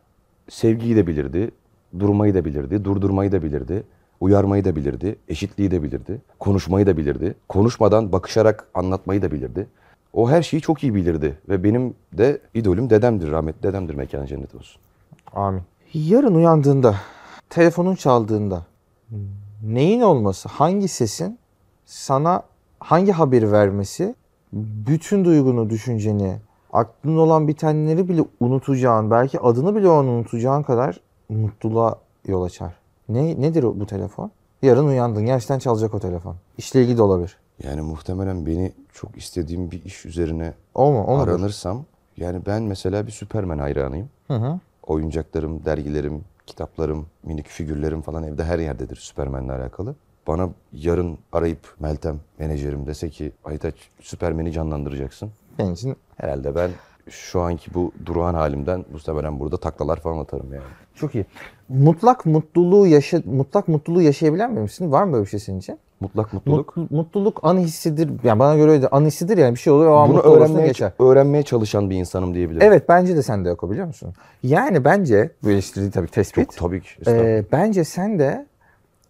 Sevgiyi 0.50 0.96
de 0.96 1.06
bilirdi, 1.06 1.50
durmayı 1.98 2.34
da 2.34 2.44
bilirdi, 2.44 2.84
durdurmayı 2.84 3.32
da 3.32 3.42
bilirdi, 3.42 3.84
uyarmayı 4.20 4.64
da 4.64 4.76
bilirdi, 4.76 5.16
eşitliği 5.28 5.70
de 5.70 5.82
bilirdi, 5.82 6.20
konuşmayı 6.38 6.86
da 6.86 6.96
bilirdi, 6.96 7.34
konuşmadan 7.48 8.12
bakışarak 8.12 8.68
anlatmayı 8.74 9.22
da 9.22 9.30
bilirdi. 9.30 9.66
O 10.12 10.30
her 10.30 10.42
şeyi 10.42 10.60
çok 10.60 10.82
iyi 10.82 10.94
bilirdi 10.94 11.38
ve 11.48 11.64
benim 11.64 11.94
de 12.12 12.40
idolüm 12.54 12.90
dedemdir, 12.90 13.30
rahmetli 13.30 13.62
dedemdir 13.62 13.94
mekanı 13.94 14.26
cennet 14.26 14.54
olsun. 14.54 14.80
Amin. 15.32 15.62
Yarın 15.94 16.34
uyandığında, 16.34 16.94
telefonun 17.50 17.94
çaldığında 17.94 18.62
neyin 19.62 20.00
olması, 20.00 20.48
hangi 20.48 20.88
sesin 20.88 21.38
sana 21.86 22.42
hangi 22.80 23.12
haberi 23.12 23.52
vermesi 23.52 24.14
bütün 24.52 25.24
duygunu, 25.24 25.70
düşünceni, 25.70 26.36
aklında 26.72 27.20
olan 27.20 27.48
bitenleri 27.48 28.08
bile 28.08 28.22
unutacağın, 28.40 29.10
belki 29.10 29.40
adını 29.40 29.76
bile 29.76 29.88
o 29.88 29.92
an 29.92 30.06
unutacağın 30.06 30.62
kadar 30.62 31.00
mutluluğa 31.28 31.98
yol 32.26 32.42
açar. 32.42 32.72
Ne, 33.08 33.40
nedir 33.40 33.62
o- 33.62 33.80
bu 33.80 33.86
telefon? 33.86 34.30
Yarın 34.62 34.86
uyandın, 34.86 35.26
gerçekten 35.26 35.58
çalacak 35.58 35.94
o 35.94 36.00
telefon. 36.00 36.36
İşle 36.58 36.82
ilgili 36.82 36.98
de 36.98 37.02
olabilir. 37.02 37.36
Yani 37.62 37.80
muhtemelen 37.80 38.46
beni 38.46 38.72
çok 38.92 39.16
istediğim 39.18 39.70
bir 39.70 39.84
iş 39.84 40.06
üzerine 40.06 40.52
O 40.74 40.92
mu? 40.92 41.04
O 41.04 41.16
mudur? 41.16 41.28
aranırsam 41.28 41.84
yani 42.16 42.40
ben 42.46 42.62
mesela 42.62 43.06
bir 43.06 43.12
Süpermen 43.12 43.58
hayranıyım. 43.58 44.08
Hı 44.28 44.34
hı. 44.34 44.60
Oyuncaklarım, 44.86 45.64
dergilerim, 45.64 46.24
kitaplarım, 46.46 47.06
minik 47.22 47.46
figürlerim 47.48 48.02
falan 48.02 48.22
evde 48.24 48.44
her 48.44 48.58
yerdedir 48.58 48.96
Süpermen'le 48.96 49.48
alakalı. 49.48 49.94
Bana 50.26 50.48
yarın 50.72 51.18
arayıp 51.32 51.74
Meltem 51.80 52.20
menajerim 52.38 52.86
dese 52.86 53.10
ki 53.10 53.32
Aytaç 53.44 53.74
Süpermen'i 54.00 54.52
canlandıracaksın. 54.52 55.30
Benim 55.58 55.72
için 55.72 55.96
Herhalde 56.16 56.54
ben 56.54 56.70
şu 57.10 57.40
anki 57.40 57.74
bu 57.74 57.92
durağan 58.06 58.34
halimden 58.34 58.84
muhtemelen 58.92 59.40
burada 59.40 59.56
taklalar 59.56 60.00
falan 60.00 60.18
atarım 60.18 60.52
yani. 60.54 60.64
çok 60.94 61.14
iyi. 61.14 61.26
Mutlak 61.68 62.26
mutluluğu 62.26 62.86
yaşa 62.86 63.22
mutlak 63.24 63.68
mutluluğu 63.68 64.02
yaşayabilen 64.02 64.52
biri 64.52 64.62
misin? 64.62 64.92
Var 64.92 65.04
mı 65.04 65.12
böyle 65.12 65.24
bir 65.24 65.30
şey 65.30 65.40
senin 65.40 65.58
için? 65.58 65.78
Mutlak 66.00 66.32
mutluluk. 66.32 66.76
Mutluluk, 66.76 66.90
mutluluk 66.90 67.40
an 67.42 67.58
hissidir. 67.58 68.10
Yani 68.24 68.38
bana 68.38 68.56
göre 68.56 68.70
öyle 68.70 68.88
an 68.88 69.04
hissidir 69.04 69.38
yani 69.38 69.54
bir 69.54 69.60
şey 69.60 69.72
oluyor 69.72 69.90
o 69.90 69.96
an 69.96 70.10
Bunu 70.10 70.20
öğrenmeye, 70.20 70.66
geçer. 70.66 70.92
öğrenmeye 70.98 71.42
çalışan 71.42 71.90
bir 71.90 71.96
insanım 71.96 72.34
diyebilirim. 72.34 72.66
Evet 72.66 72.88
bence 72.88 73.16
de 73.16 73.22
sende 73.22 73.48
yok 73.48 73.64
o 73.64 73.70
biliyor 73.70 73.86
musun? 73.86 74.14
Yani 74.42 74.84
bence 74.84 75.30
bu 75.42 75.50
eleştiri 75.50 75.90
tabii 75.90 76.08
tespit. 76.08 76.52
Çok 76.52 76.56
tabii 76.56 76.80
ki. 76.80 76.88
Ee, 77.06 77.44
bence 77.52 77.84
sen 77.84 78.18
de 78.18 78.46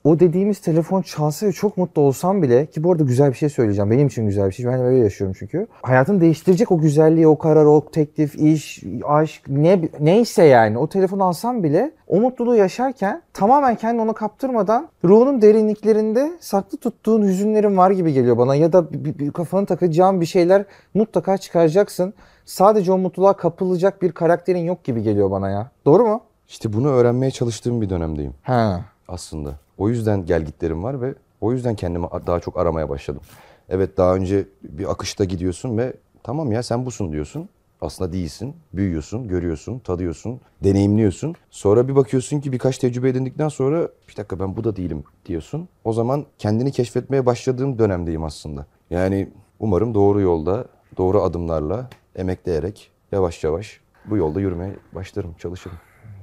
o 0.04 0.20
dediğimiz 0.20 0.58
telefon 0.58 1.02
çalsa 1.02 1.46
ve 1.46 1.52
çok 1.52 1.76
mutlu 1.76 2.02
olsam 2.02 2.42
bile 2.42 2.66
ki 2.66 2.84
bu 2.84 2.92
arada 2.92 3.02
güzel 3.04 3.28
bir 3.30 3.36
şey 3.36 3.48
söyleyeceğim. 3.48 3.90
Benim 3.90 4.06
için 4.06 4.26
güzel 4.26 4.48
bir 4.48 4.52
şey. 4.54 4.66
Ben 4.66 4.78
de 4.78 4.82
böyle 4.84 4.98
yaşıyorum 4.98 5.36
çünkü. 5.38 5.66
Hayatını 5.82 6.20
değiştirecek 6.20 6.72
o 6.72 6.78
güzelliği, 6.78 7.26
o 7.28 7.38
karar, 7.38 7.64
o 7.64 7.84
teklif, 7.92 8.34
iş, 8.34 8.82
aşk 9.04 9.42
ne 9.48 9.80
neyse 10.00 10.44
yani 10.44 10.78
o 10.78 10.88
telefonu 10.88 11.24
alsam 11.24 11.62
bile 11.62 11.90
o 12.06 12.20
mutluluğu 12.20 12.56
yaşarken 12.56 13.22
tamamen 13.32 13.74
kendini 13.76 14.02
ona 14.02 14.12
kaptırmadan 14.12 14.88
ruhunun 15.04 15.42
derinliklerinde 15.42 16.32
saklı 16.40 16.78
tuttuğun 16.78 17.22
hüzünlerin 17.22 17.76
var 17.76 17.90
gibi 17.90 18.12
geliyor 18.12 18.38
bana 18.38 18.54
ya 18.54 18.72
da 18.72 18.92
bir, 18.92 19.18
bir- 19.18 19.30
kafanı 19.32 19.66
takacağın 19.66 20.20
bir 20.20 20.26
şeyler 20.26 20.64
mutlaka 20.94 21.38
çıkaracaksın. 21.38 22.14
Sadece 22.44 22.92
o 22.92 22.98
mutluluğa 22.98 23.32
kapılacak 23.36 24.02
bir 24.02 24.12
karakterin 24.12 24.64
yok 24.64 24.84
gibi 24.84 25.02
geliyor 25.02 25.30
bana 25.30 25.50
ya. 25.50 25.70
Doğru 25.86 26.06
mu? 26.06 26.20
İşte 26.48 26.72
bunu 26.72 26.88
öğrenmeye 26.88 27.30
çalıştığım 27.30 27.80
bir 27.80 27.90
dönemdeyim 27.90 28.34
Ha. 28.42 28.80
aslında. 29.08 29.50
O 29.78 29.88
yüzden 29.88 30.26
gelgitlerim 30.26 30.82
var 30.82 31.00
ve 31.00 31.14
o 31.40 31.52
yüzden 31.52 31.74
kendimi 31.74 32.06
daha 32.26 32.40
çok 32.40 32.58
aramaya 32.58 32.88
başladım. 32.88 33.22
Evet 33.68 33.96
daha 33.96 34.14
önce 34.14 34.46
bir 34.62 34.90
akışta 34.90 35.24
gidiyorsun 35.24 35.78
ve 35.78 35.92
tamam 36.22 36.52
ya 36.52 36.62
sen 36.62 36.86
busun 36.86 37.12
diyorsun. 37.12 37.48
Aslında 37.80 38.12
değilsin. 38.12 38.56
Büyüyorsun, 38.72 39.28
görüyorsun, 39.28 39.78
tadıyorsun, 39.78 40.40
deneyimliyorsun. 40.64 41.34
Sonra 41.50 41.88
bir 41.88 41.96
bakıyorsun 41.96 42.40
ki 42.40 42.52
birkaç 42.52 42.78
tecrübe 42.78 43.08
edindikten 43.08 43.48
sonra 43.48 43.88
bir 44.08 44.16
dakika 44.16 44.40
ben 44.40 44.56
bu 44.56 44.64
da 44.64 44.76
değilim 44.76 45.04
diyorsun. 45.26 45.68
O 45.84 45.92
zaman 45.92 46.26
kendini 46.38 46.72
keşfetmeye 46.72 47.26
başladığım 47.26 47.78
dönemdeyim 47.78 48.24
aslında. 48.24 48.66
Yani 48.90 49.28
umarım 49.60 49.94
doğru 49.94 50.20
yolda, 50.20 50.64
doğru 50.96 51.22
adımlarla, 51.22 51.90
emekleyerek 52.16 52.90
yavaş 53.12 53.44
yavaş 53.44 53.80
bu 54.04 54.16
yolda 54.16 54.40
yürümeye 54.40 54.76
başlarım, 54.94 55.34
çalışırım. 55.38 55.78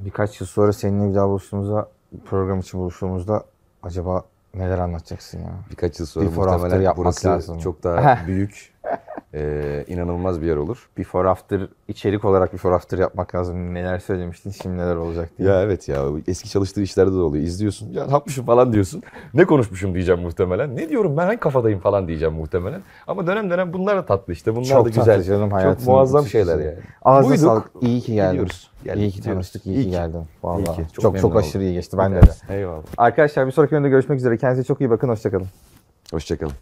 Birkaç 0.06 0.42
yıl 0.42 0.48
sonra 0.48 0.74
seninle 0.74 1.10
bir 1.10 1.16
daha 1.16 1.30
buluştuğumuzda, 1.30 1.90
program 2.26 2.60
için 2.60 2.80
buluştuğumuzda 2.80 3.44
acaba 3.84 4.24
neler 4.54 4.80
anlatacaksın 4.80 5.40
ya? 5.40 5.52
Birkaç 5.72 6.00
yıl 6.00 6.06
sonra 6.06 6.26
Before 6.26 6.52
muhtemelen 6.52 6.94
burası 6.98 7.28
lazım. 7.28 7.60
çok 7.60 7.84
daha 7.84 8.28
büyük, 8.28 8.74
eee, 9.36 9.86
inanılmaz 9.88 10.42
bir 10.42 10.48
yer 10.48 10.56
olur. 10.56 10.90
Before 10.98 11.30
after, 11.30 11.62
içerik 11.88 12.26
olarak 12.26 12.54
before 12.54 12.76
after 12.76 12.98
yapmak 12.98 13.36
lazım. 13.36 13.74
Neler 13.74 14.00
söylemiştin, 14.00 14.52
şimdi 14.52 14.78
neler 14.78 14.96
olacak 14.96 15.30
diye. 15.38 15.50
Ya 15.50 15.62
evet 15.62 15.88
ya 15.90 16.04
eski 16.28 16.50
çalıştığı 16.50 16.82
işlerde 16.82 17.12
de 17.12 17.16
oluyor. 17.16 17.44
İzliyorsun. 17.44 17.90
Ya 17.94 18.06
ne 18.06 18.12
yapmışım 18.12 18.46
falan 18.46 18.74
diyorsun. 18.74 19.04
Ne 19.34 19.46
konuşmuşum 19.46 19.94
diyeceğim 19.94 20.22
muhtemelen. 20.22 20.76
Ne 20.76 20.90
diyorum 20.90 21.18
ben 21.18 21.26
hangi 21.26 21.40
kafadayım 21.40 21.80
falan 21.80 22.08
diyeceğim 22.08 22.34
muhtemelen. 22.34 22.82
Ama 23.08 23.28
dönem 23.28 23.50
dönem 23.50 23.74
bunlar 23.74 23.98
da 23.98 24.06
tatlı 24.06 24.34
işte. 24.34 24.56
Bunlar 24.56 24.66
Çok 24.66 24.86
da 24.86 24.90
güzel. 24.90 25.24
canım. 25.24 25.50
Çok 25.50 25.88
muazzam 25.88 26.26
şeyler 26.26 26.60
yani. 26.60 26.78
Ağzına 27.02 27.30
Buyduk. 27.30 27.46
sağlık. 27.46 27.72
İyi 27.82 28.02
ki 28.02 28.14
geldin. 28.14 28.32
Gidiyoruz. 28.32 28.70
Geldik, 28.84 29.02
iyi 29.02 29.12
ki 29.12 29.22
tanıştık, 29.22 29.66
iyi, 29.66 29.76
İyi 29.76 29.84
ki 29.84 29.90
geldin. 29.92 30.24
Vallahi. 30.44 30.62
İyi 30.62 30.88
ki. 30.88 30.94
Çok 30.94 31.04
Çok 31.04 31.20
çok, 31.20 31.36
aşırı 31.36 31.64
iyi 31.64 31.74
geçti. 31.74 31.98
Ben 31.98 32.16
de. 32.16 32.20
Eyvallah. 32.50 32.84
Arkadaşlar 32.98 33.48
bir 33.48 33.52
sonraki 33.52 33.72
bölümde 33.72 33.90
görüşmek 33.90 34.20
üzere. 34.20 34.38
Kendinize 34.38 34.64
çok 34.64 34.82
iyi 34.82 34.90
bakın. 34.90 35.10
Hoşçakalın. 35.10 35.48
Hoşçakalın. 36.12 36.54